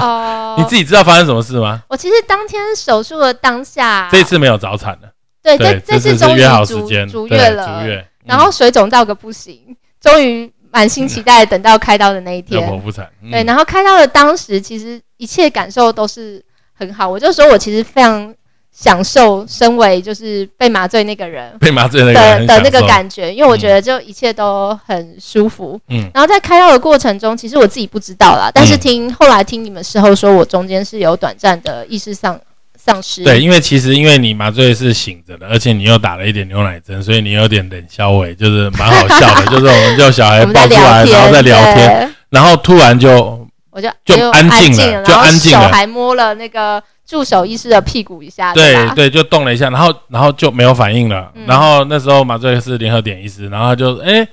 [0.00, 1.82] 哦， 你自己知道发生什么事吗？
[1.88, 5.08] 我其实当天手术的当下，这次没有早产了，
[5.42, 12.68] 对对，这次次终于约好时足间，足月了，足月，然后水肿到个不行，终于满心期待等到开刀的那一要天。
[12.70, 17.08] 剖腹产，嗯对，然后开刀的当时，其实一切感受都是很好。
[17.08, 18.34] 我就说我其实非常
[18.76, 25.80] 享受身为就是被麻醉那个人被麻醉那个人的的那个感觉，因为我觉得就一切都很舒服。
[25.88, 26.10] 嗯。
[26.12, 28.78] 然后在开药的过程中，其实我自己不知道啦，但是嗯。
[28.84, 32.38] 听后来听你们事后说，我中间是有短暂的意识丧
[32.76, 33.24] 丧失。
[33.24, 45.64] 对，因为其实因为你麻醉是醒着的，而且你又打了一点牛奶针，所以你有点冷消味，就是蛮好笑的， 就是我们就小孩抱出来，然后再聊天，然后突然就我就就就安静了就安静了。
[45.64, 48.54] 手还摸了那个助手医师的屁股一下，吧？
[48.54, 51.30] 对对，就动了一下，然后然后就没有反应了。
[51.34, 54.26] 嗯然后那时候麻醉是联合点医师，然后他就哎，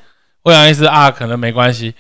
[0.43, 1.93] 欧阳医师啊，可能没关系，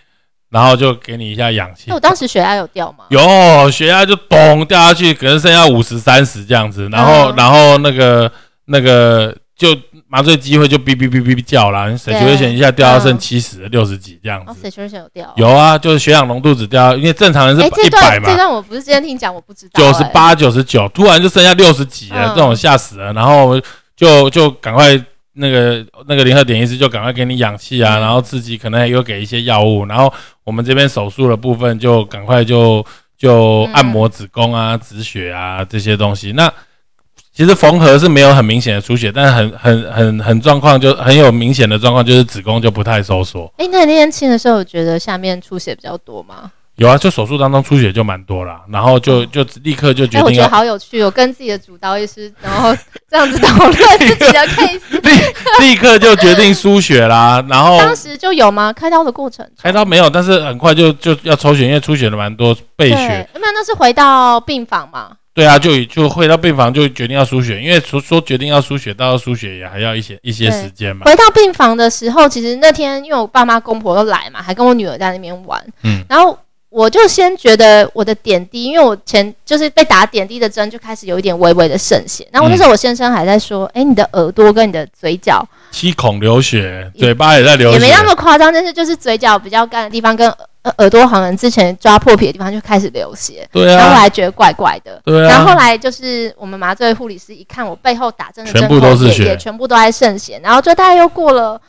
[0.49, 1.95] 然后就给你一下氧气那。
[1.95, 3.05] 我当时血压有掉吗？
[3.09, 8.31] 有血压就咚掉下去，可能剩下五十三十这样子，然后、嗯然后那个
[8.65, 9.75] 那个就
[10.11, 14.69] 麻醉机会就哔哔哔哔哔叫啦，水球险一下掉到剩嗯七十六十几这样哦子。
[14.69, 15.33] ，saturation 有掉。
[15.37, 19.71] 有啊，就是血氧浓度只掉，因为正常人是一百段这嘛，段我不是今天听讲，我不知道。
[19.81, 23.13] 哎，九十八、九十九，突然就剩下六十几了，嗯这种吓死了。
[23.13, 23.57] 然后
[23.95, 32.85] 就就赶快那个那个联合点医师就赶快给你氧气啊，嗯然后自己可能也有给一些药物，然后我们这边手术的部分就赶快就
[33.17, 36.33] 就嗯按摩子宫啊、止血啊这些东西。
[36.33, 36.51] 那
[37.33, 43.51] 其实缝合是没有很明显的出血，但是很很很很状况就很有明显的状况，就是子宫就不太收缩。
[43.57, 46.51] 哎，那你那天亲的时候，有觉得下面出血比较多吗？
[46.75, 52.75] 有啊，就手术当中出血就蛮多啦，然后就就立刻就决哎，我觉得好有趣，我跟自己的主刀医师，然后
[53.09, 58.73] 这样子讨论自己的 case， 立立刻就决定输血啦，然后当时就有吗？
[58.73, 59.47] 开刀的过程？
[59.61, 62.95] 开刀没有，但是很快就就要抽血，因为出血的蛮多备，血。
[62.95, 65.11] 没有，那是回到病房嘛？
[65.33, 71.05] 对啊，就就回到病房就决定要输血，因为说说决定要输血到要输血也还要一些一些时间嘛。
[71.05, 76.03] 回到病房的时候，其实那天因为我爸妈公婆都来嘛，还跟我女儿在那边玩，嗯。
[76.09, 76.37] 然后
[76.69, 90.29] 我就先觉得我的点滴，因为我前就是被打点滴的针就开始有一点微微的渗血，然后那时候我先生还在说，哎、你的耳朵跟你的嘴角七孔流血，嘴巴也在流血，也没那么夸张，但是就是嘴角比较干的地方跟
[90.63, 95.01] 呃耳朵好像之前抓破皮的地方就开始流血，对然后我啊，还觉得怪怪的。
[95.03, 95.29] 对啊。
[95.29, 101.59] 然后后来就是我们麻醉护理师一看我背后打针的针全部都是血口也也全部都在渗血，然后就大概又过了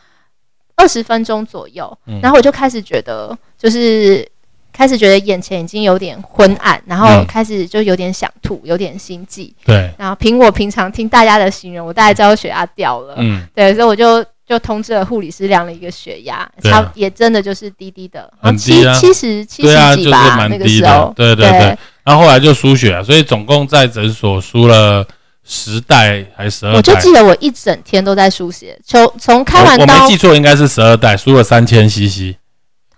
[0.76, 2.20] 二十分钟左右，嗯。
[2.20, 4.28] 然后我就开始觉得就是
[4.72, 14.22] 开始觉得眼前已经有点昏暗，然后嗯开始就有点想吐，有点心悸，对，然后凭我平常听大家的形容，我大概知道血压掉了，嗯，对，所以我就。
[14.52, 16.92] 就通知了护理师量了一个血压，对啊。
[16.94, 18.92] 也真的就是低低的，很七低啊。
[18.94, 21.78] 七十七十几吧，那个时候，，对对对。
[22.04, 25.06] 然后后来就输血了，所以总共在诊所输了
[25.42, 26.76] 十袋还是十二袋？
[26.76, 32.36] 我就记得我一整天都在输血，从从开完我我刀没记错，应该是十二袋，输了三千 CC。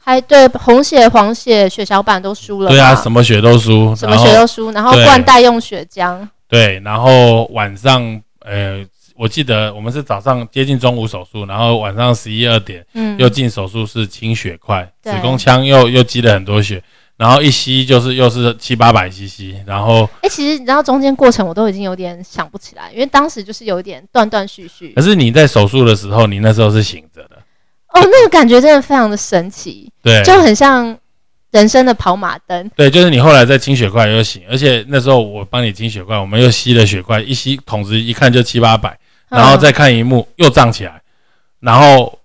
[0.06, 5.04] 还对红血、黄血、血小板都输了，对啊，什么血都输，什么血都输，然后对。
[5.04, 8.84] 灌袋用血浆，对，然后晚上呃，
[9.16, 16.82] 我记得我们是早上接近中午手术，然后晚上十一二点嗯又进手术室清血块，子宫腔又又积了很多血，
[17.16, 25.00] 然后一吸就是又是七八百 CC，然后哎、其实你知道中间过程我都已经有点想不起来，因为当时就是有一点断断续续可。
[25.00, 27.36] 是你在手术的时候，你那时候是醒着的，
[27.88, 30.98] 哦，那个感觉真的非常的神奇，对，就很像
[31.52, 32.68] 人生的跑马灯。
[32.74, 38.98] 对，就是你后来在清血块又醒，而且那时候我帮你清血块，我们又吸了血块，一吸筒子一看就七八百，嗯
[39.28, 41.00] 然后再看一幕又胀起来，
[41.60, 42.18] 然后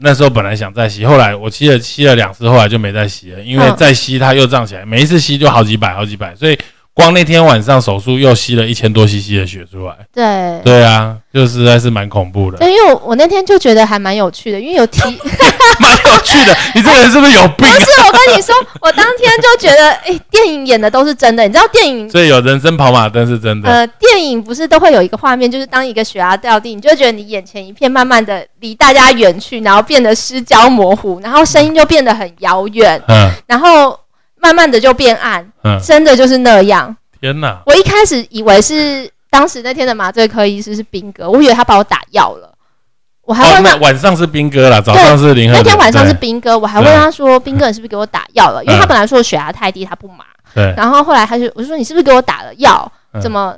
[0.00, 3.76] 那时候本来想再吸，后来我吸了吸了两次，后来就没再吸了，因为嗯。
[3.76, 6.58] 再吸它又胀起来，每一次吸就好几百好几百，所以
[6.98, 15.00] 光那天晚上手术又吸了一千多 CC 的血出来，对对啊，就实在是蛮恐怖的，对，因为我我那天就觉得还蛮有趣的，因为有提，
[15.78, 16.56] 蛮有趣的。
[16.74, 17.72] 你这个人是不是有病啊？
[17.72, 22.10] 不是我跟你说，我当天就觉得， 哎、电影演的都是真的，你知道电影。
[22.10, 33.96] 所以有人生跑马灯是真的，呃，电影不是都会有一个画面，就是当一个血压掉地，你就会觉得你眼前一片慢慢的离大家远去，然后变得失焦模糊，然后声音就变得很遥远，嗯然后
[34.40, 36.94] 慢慢的就变暗，嗯，真的就是那样。
[37.20, 37.60] 天哪！
[37.66, 42.52] 我一开始以为是当时那天的麻醉科医师是兵哥，我以为他把我打药了，
[43.24, 45.62] 我还哦，问他、那晚上是兵哥啦，早上是林鹤那。
[45.62, 48.64] 天晚上是对兵哥，我还问他说兵哥你是不是给我打药了？
[48.64, 50.24] 因为他嗯本来说我血压太低，他不麻，
[50.54, 52.90] 对，然后后来他就我就说你是不是给我打了药？
[53.12, 53.56] 嗯怎么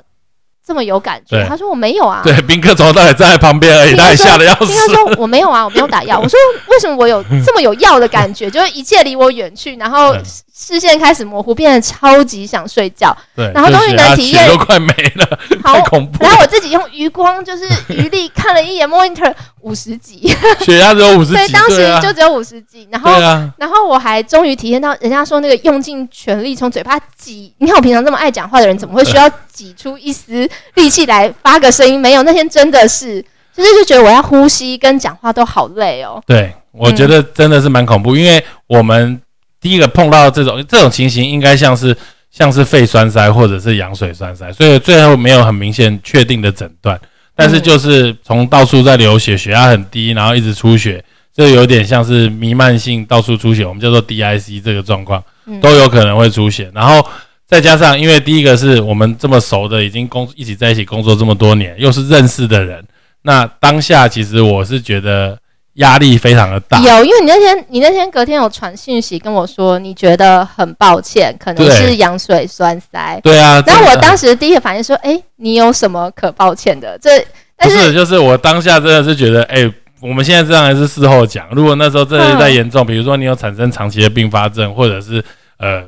[0.65, 1.45] 这么有感觉？
[1.49, 2.21] 他说我没有啊。
[2.23, 4.95] 对，兵哥从头到尾站在旁边而已， 他也吓得要兵哥。
[4.95, 6.19] 说我没有啊，我没有打药。
[6.19, 8.49] 我说为什么我有这么有药的感觉？
[8.51, 10.23] 就是一切离我远去，然后嗯
[10.61, 13.17] 视视线开始模糊，变得超级想睡觉。
[13.35, 16.37] 对，然后终于能体验都快没了，好 太，恐怖然了。
[16.37, 19.33] 后我自己用余光就是余力看了一眼 monitor
[19.63, 20.29] 五十几，
[20.61, 31.99] 血压只有五十对，几，当时就只有五十几，然后啊，然后我还终于体验到人家说那个用尽全力从嘴巴挤，你看我平常这么爱讲话的人，怎么会需要挤出一丝力气来发个声音？
[31.99, 33.25] 没有，那天真的是，
[33.57, 36.23] 就是就觉得我要呼吸跟讲话都好累哦。
[36.27, 39.21] 对，我觉得真的是蛮恐怖，因为我们
[39.61, 41.97] 第一个碰到这种这种情形，应该像是
[42.31, 46.99] 像是肺栓塞或者是羊水栓塞，所以最后没有很明显确定的诊断，
[47.35, 51.05] 但是嗯就是从到处在流血，血压很低，然后一直出血，
[51.35, 55.23] 这有点像是弥漫性到处出血，我们叫做 DIC 这个状况。
[55.47, 56.71] 嗯，都有可能会出血。
[56.75, 57.05] 然后
[57.47, 62.85] 再加上，因为第一个是我们这么熟的，已经工一起在一起工作这么多年，又是认识的人，
[63.23, 65.37] 那当下其实我是觉得
[65.81, 66.79] 压力非常的大。
[66.79, 73.19] 有，因为你那天你那天隔天有传讯息跟我说，你觉得很抱歉，可能是羊水栓塞。
[73.23, 76.99] 对啊，然后我当时第一个反应说，哎，你有什么可抱歉的？
[76.99, 77.11] 这
[77.57, 79.71] 但不是，是就是我当下真的是觉得，哎、
[80.01, 81.47] 我们现在这样还是事后讲。
[81.53, 85.25] 如果那时候真的是在嗯严重，比如说你有产生长期的并发症，或者是
[85.59, 85.83] 呃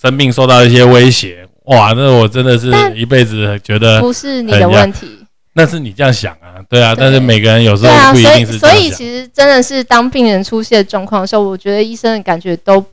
[0.00, 5.18] 生病受到一些威胁，哇，那我真的是一辈子觉得不是你的问题。
[5.54, 8.58] 那是你这样想啊，对啊，对但是每个人有时对啊，候不一所以定是。
[8.58, 12.84] 所以其实真的是当病人出现状况的时候，我觉得医生的感觉都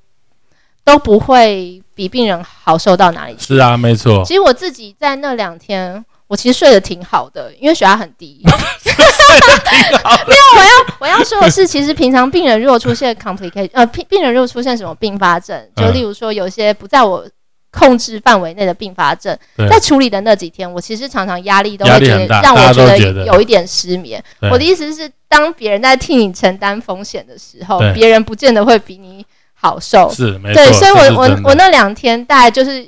[0.84, 3.48] 都不会比病人好受到哪里去。
[3.48, 4.24] 是啊，没错。
[4.24, 8.42] 其实我自己在那两天，我其实睡得挺好的，因为血压很低。
[10.28, 17.26] 没有，我要我要说的是，其实平常病人如果出现 complication，呃，病病人如果出现什么并发症，就嗯例如说有些不在我
[17.72, 19.38] 控制范围内的并发症，
[19.70, 24.22] 在处理的那几天，我其实常常压力都压会觉得让我觉得有一点失眠。
[24.52, 30.12] 我的意思是，当别人在替你承担风险的时候，别人不见得会比你好受。
[30.12, 32.82] 是没错，对，所以我我我那两天大概就是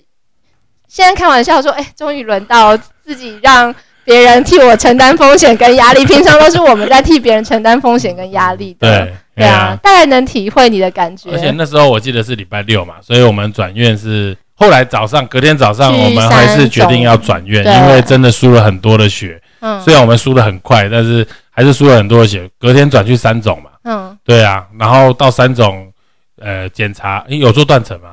[0.87, 3.73] 现在开玩笑说，哎、终于轮到自己让
[4.03, 9.05] 别人替我承担风险跟压力，平常都是我们在替别人承担风险跟压力的。
[9.05, 11.31] 对对啊，，大概能体会你的感觉。
[11.31, 22.49] 而且那时候我记得是礼拜六嘛，所以我们转院是后来早上隔天早上我们还是决定要转院，因为真的输了很多的血，嗯虽然我们输的很快，但是还是输了很多的血。
[22.57, 25.91] 隔天转去三种嘛，嗯，对啊，然后到三种
[26.41, 28.11] 呃检查，诶有做断层吗？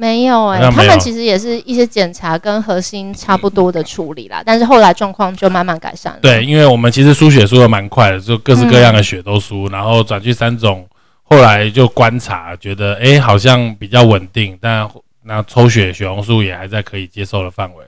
[0.00, 6.20] 没有哎、他们其实也是一些检查跟核心差不多的处理啦，但是后来状况就慢慢改善了。
[6.22, 10.86] 对，因为我们其实输血输的蛮快的，就各式各样的血都输，然后转去三种，
[11.24, 14.88] 后来就观察，觉得诶好像比较稳定，但
[15.28, 17.84] 那抽血血红素也还在可以接受的范围，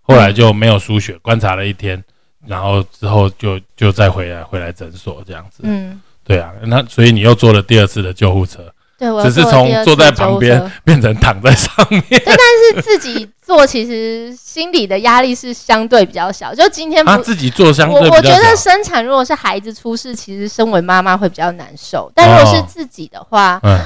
[0.00, 2.00] 后来就没有输血，观察了一天，
[2.46, 5.62] 然后之后就就再回来回来诊所这样子。
[5.64, 12.04] 嗯，对啊，那所以你又坐了第二次的救护车，对，我只是从坐在旁边变成躺在上面。
[12.24, 16.54] 但是自己做，其实心理的压力是相对比较小。
[16.54, 18.30] 就今天不，他自己做相我我觉。
[18.30, 23.80] 得生产如果是孩子出事，其实身为妈妈会比较难受，但如果是哦自己的话，嗯，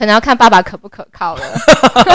[0.00, 1.42] 可能要看爸爸可不可靠了。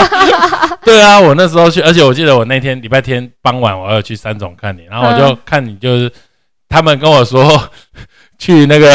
[0.82, 6.12] 对啊，我那时候去，而且我记得我那天礼拜天傍晚我要去三总看你，然后我就看你就是
[6.68, 7.70] 他们跟我说
[8.40, 8.92] 去那个。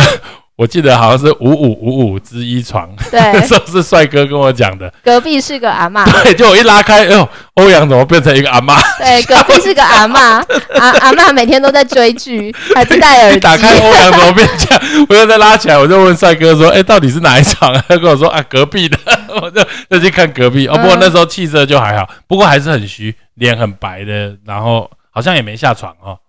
[0.62, 4.93] 我记得好像是五五五五之一床，对， 那时候是帅哥跟我讲的。
[5.03, 8.80] 隔壁是个阿妈，对，就我一拉开，哎呦，欧阳怎么变成一个阿妈？
[8.99, 10.36] 对， 隔壁是个阿妈，
[10.76, 13.39] 阿阿妈每天都在追剧， 还不戴耳机。
[13.39, 15.05] 打开欧阳怎么变这样？
[15.09, 18.95] 我又再拉起来，我就问帅哥说：“哎，到底是哪一床？”他跟我说：“啊，隔壁的。”
[19.41, 20.68] 我就就去看隔壁。
[20.68, 26.20] 哦，不过那时候气色就还好，不过还是很虚，脸很白的，然后好像也没下床哦，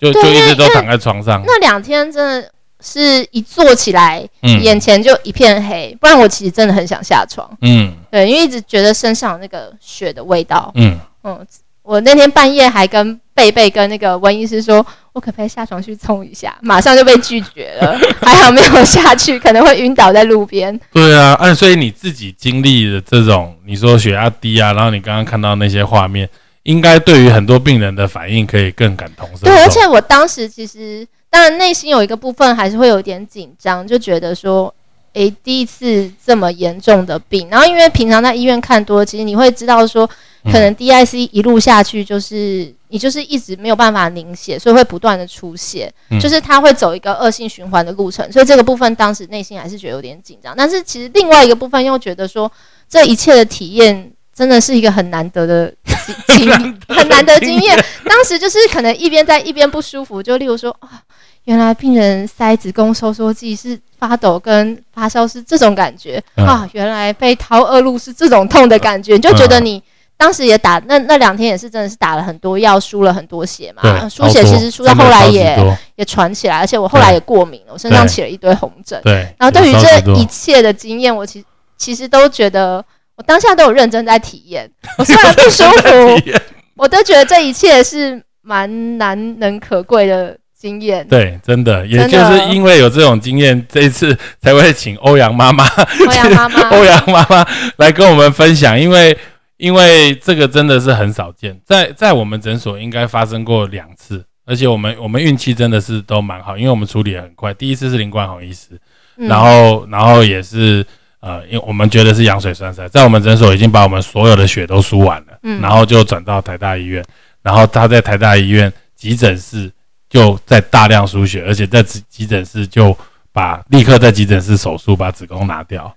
[0.00, 1.40] 就就一直都躺在床上。
[1.46, 2.50] 那两天真的。
[2.82, 4.26] 是一坐起来，
[4.62, 7.48] 眼前就一片黑，不然我其实真的很想下床。
[7.60, 10.72] 嗯，对，因为一直觉得身上那个血的味道。
[10.74, 11.46] 嗯嗯，
[11.82, 16.56] 我那天半夜还跟贝贝跟那个温医师说，我可不可以下床去冲一下？
[16.60, 20.78] 马上就被拒绝了， 还好没有下去，可能会晕倒在路边。
[20.92, 26.28] 对啊，按所以你自己经历的这种，你说血压低啊，然后你刚刚看到那些画面，
[26.64, 29.46] 应该对于很多病人的反应可以更感同身受。
[29.46, 31.06] 对，而且我当时其实。
[31.32, 34.72] 当然，内心有一个部分还是会有点紧张，就觉得说，
[35.14, 40.06] 诶，第一次这么严重的病，然后因为平常在医院看多，其实你会知道说，
[40.44, 50.52] 可能 DIC 一路下去就是你就是一直没有办法凝血，所以会不断的出血，就是它会走一个恶性循环的路程，所以这个部分当时内心还是觉得有点紧张。
[50.54, 52.52] 但是其实另外一个部分又觉得说，
[52.90, 55.72] 这一切的体验真的是一个很难得的
[56.28, 56.50] 经
[56.88, 57.76] 很难得经验。
[58.04, 61.02] 当时就是可能一边在一边不舒服，就例如说啊。
[61.44, 66.68] 原来病人塞子宫收缩剂是发抖跟发烧是这种感觉啊！
[66.70, 69.82] 原来被掏恶露是这种痛的感觉，就觉得你
[70.16, 74.08] 当时也打那那两天也是真的是打了很多药，输了很多血嘛。
[74.08, 75.58] 输血其实输到后来也
[75.96, 79.02] 也传起来，而且我后来也过敏了，我身上起了一堆红疹。
[79.02, 81.44] 对，然后对于这一切的经验，我其
[81.76, 82.84] 其实都觉得
[83.16, 84.70] 我当下都有认真在体验。
[84.98, 86.32] 我虽然不舒服，
[86.76, 90.38] 我都觉得这一切是蛮难能可贵的。
[90.62, 95.66] 经验对，真的，也就是因为有这种经验，这一次才会请欧阳妈妈，
[96.06, 97.44] 欧阳妈妈， 欧阳妈妈
[97.78, 99.18] 来跟我们分享，因为
[99.56, 107.52] 因为这个真的是很少见，在在我们诊所应该发生过两次，而且我们我们运气真的是都蛮好，因为我们处理的很快。
[107.52, 108.78] 第一次是林冠宏医师，
[109.16, 110.86] 然后然后也是
[111.22, 117.02] 呃，因为我们觉得是羊水栓塞，在我们诊所已经把我们所有的血都输完了，然后就转到台大医院，
[117.42, 119.72] 然后他在台大医院急诊室。
[120.12, 122.94] 就在大量输血，而且在急急诊室就
[123.32, 125.90] 把立刻在急诊室手术把子宫拿掉，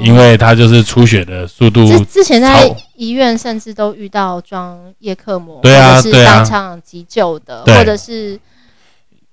[0.00, 1.86] 因为他就是出血的速度。
[1.86, 8.36] 之之前在医院甚至都遇到装叶克膜，对啊，是当场急救的，或者是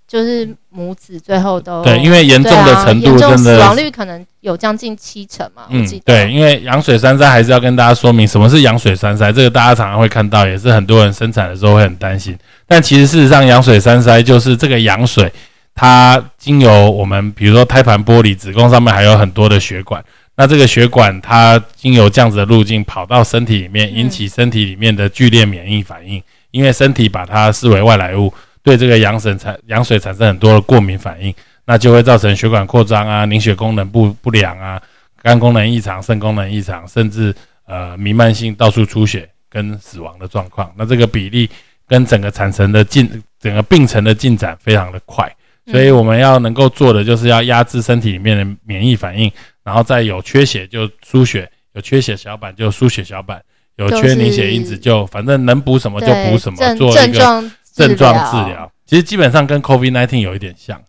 [0.07, 5.63] 就是母子最后都对，因为严重的程度真的死亡率可能有将近七成嘛。
[5.69, 12.37] 嗯，对，因为羊水栓塞还是要跟大家说明什么是羊水栓塞，这个大家常常会看到，也是很多人生产的时候会很担心。
[12.65, 15.29] 但其实事实上，羊水栓塞就是这个羊水，
[15.75, 20.01] 它经由我们比如说胎盘剥离，子宫上面还有很多的血管，
[20.37, 28.33] 那这个血管它经由这样子的路径跑到身体里面，引起身体里面的剧烈免疫反应，因为身体把它视为外来物，
[28.67, 31.33] 对这个羊水产羊水产生很多的过敏反应，
[31.65, 34.81] 那就会造成血管扩张啊，凝血功能不不良啊，
[35.21, 37.33] 肝功能异常、肾功能异常，甚至
[37.65, 41.49] 呃弥漫性到处出血跟死亡的状况，那这个比例。
[41.89, 43.09] 跟整个产程的进，
[43.39, 45.25] 整个病程的进展非常的快，
[45.71, 49.31] 所以我们要能够做的就是要压制身体里面的免疫反应，
[49.63, 53.41] 然后再有缺血就输血，有缺血小板就输血小板，
[53.77, 57.41] 有缺凝血因子就反正能补什么就补什么，做一个
[57.77, 58.71] 症状治疗。
[58.85, 60.81] 其实基本上跟 COVID nineteen 有一点像，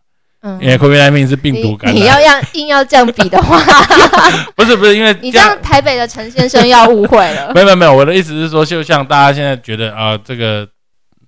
[0.42, 2.00] 嗯，因为 COVID nineteen 是病毒感染。
[2.00, 3.60] 你要要硬要这样比的话，
[4.56, 7.52] 不是不是，因为你这样台北的陈先生要误会了。
[7.54, 10.66] 没有没有，我的意思是说，就像大家现在觉得啊，这个。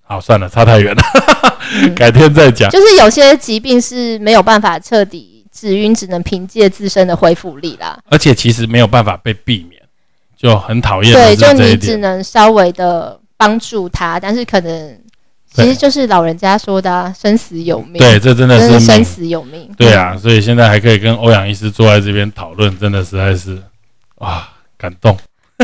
[0.02, 1.02] 好，算了，差太远了，
[1.94, 2.68] 改天再讲。
[2.68, 7.96] 就是有些疾病是没有办法彻底治愈，只能凭借自身的恢复力啦。
[8.10, 9.80] 而且其实没有办法被避免，
[10.36, 11.12] 就很讨厌。
[11.12, 14.98] 对，就你只能稍微的帮助他，但是可能
[15.52, 17.98] 其实就是老人家说的生死有命。
[17.98, 19.68] 对，这真的是生死有命。
[19.76, 23.60] 对啊，所以现在还可以跟欧阳医师坐在这边讨论，真的实在是
[24.16, 24.48] 哇，
[24.78, 25.18] 感动。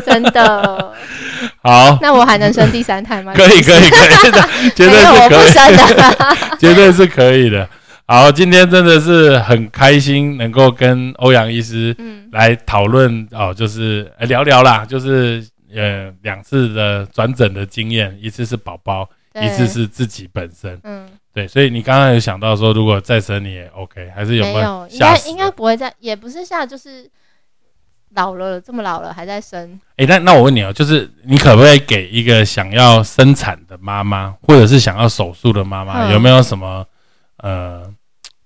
[0.05, 0.93] 真的
[1.62, 3.32] 好，那我还能生第三胎吗？
[3.34, 6.26] 可以，可以，可以的， 绝对是可以的，
[6.61, 7.66] 绝对是可以的。
[8.07, 15.43] 好，今天真的是很开心，能够跟欧阳医师嗯来讨论哦，就是聊聊啦，就是
[15.74, 19.09] 呃两次的转诊的经验，一次是宝宝，
[19.45, 24.87] 一次是自己本身，嗯，对，所以你刚刚有想到说，如果再生你也 OK，还是有没有？
[24.91, 27.11] 应该应该不会再，也不是下就是。
[28.14, 36.87] 老了这么老了还在生，哎，那那我问你哦，就是你可不可以给一个想要生产的妈妈，或者是想要手术的妈妈，有没有什么
[37.39, 37.82] 呃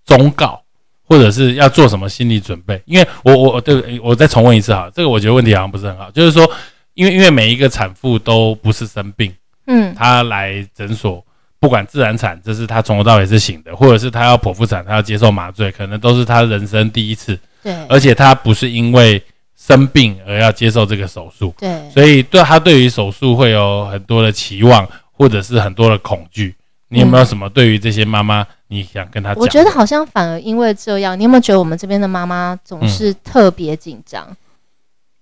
[0.05, 0.61] 忠告，
[1.05, 2.83] 或者是要做什么心理准备？
[2.85, 6.51] 因为我我对我再重问一次哈，这个我觉得问题好像不是很好，就是说，
[6.95, 9.33] 因为因为每一个产妇都不是生病，
[9.71, 11.25] 嗯，她来诊所。
[11.61, 17.39] 不管自然产，这是他从头到尾是醒的，或者是他要剖腹产，他要接受麻醉，可能都是他人生第一次。
[17.63, 19.23] 对，而且他不是因为
[19.55, 21.55] 生病而要接受这个手术。
[21.59, 26.55] 对，所以对他对于手术会有很多的期望，或者是很多的恐惧。
[26.89, 29.39] 你有没有什么对于这些妈妈，你想跟他讲？
[29.39, 34.27] 我觉得好像反而因为这样，你有没有觉得我们这边的妈妈总是特别紧张？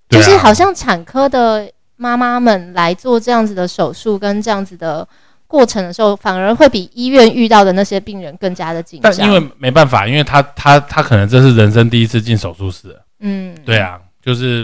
[0.09, 1.69] 就是好像产科的
[1.99, 5.07] 妈妈们来做这样子的手术，跟这样子的。
[5.51, 9.11] 过程的时候，反而会比医院遇到的那些病人更加的紧张。
[9.17, 12.95] 但因为没办法，因为他他他可能这是人生第一次进手术室。
[13.21, 14.63] 嗯，对啊，就是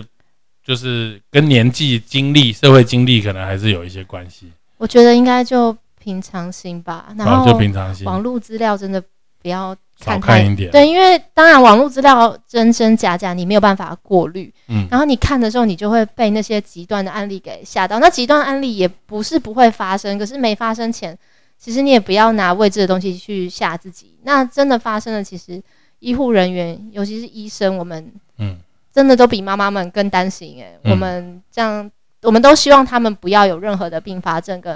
[0.63, 4.53] 就是跟年纪、经历、社会经历可能还是有一些关系。
[4.77, 8.07] 我觉得应该就平常心吧，然后就平常心。
[8.07, 9.03] 网络资料真的
[9.45, 9.77] 不要。
[9.97, 14.53] 少看一点，对，因为当然网络资料真真假假，你没有办法过滤。
[14.67, 18.01] 嗯，然后你看的时候，你就会被那些极端的案例给吓到。
[18.01, 21.17] 那极端案例也不是不会发生，可是没发生前，
[21.57, 24.17] 其实你也不要拿未知的东西去吓自己。
[24.25, 25.63] 那真的发生了，其实
[26.01, 28.59] 医护人员，尤其是医生，我们嗯，
[28.93, 30.61] 真的都比妈妈们更担心。
[30.61, 31.89] 哎，我们这样，
[32.23, 34.75] 我们都希望他们不要有任何的并发症跟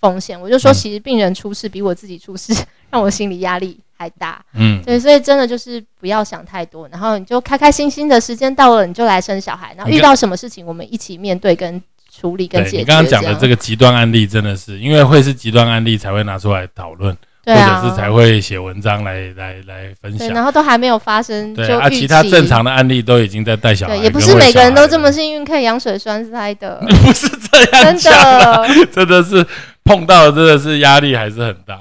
[0.00, 0.40] 风险。
[0.40, 2.54] 我就说，其实病人出事比我自己出事，
[2.90, 3.78] 让我心理压力。
[4.00, 11.82] 还大，嗯，对，所以真的就是不要想太多，然后你就开开心心的时间到了，你就来生小孩，然后遇到什么事情，我们一起面对跟
[12.16, 12.76] 处理跟解决。
[12.78, 17.12] 你刚刚讲的这个极端案例，真的是因为会是极端案例才会拿出来讨论，
[17.44, 28.68] 或者是才会写文章来来来分享，然后都还没有发生，对啊，其他正常的案例都已经在带小孩，也不是每个人都这么幸运可以羊水栓塞的， 不是这样，真的。
[28.94, 29.44] 真的是
[29.88, 31.80] 碰到真的是压力还是很大。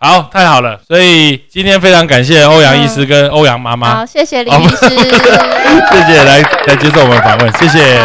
[0.00, 3.96] 好，太好了，所以今天非常感谢欧阳医师跟欧阳妈妈。
[3.96, 7.98] 好，谢谢李医师， 谢谢来来接受我们访问，谢谢。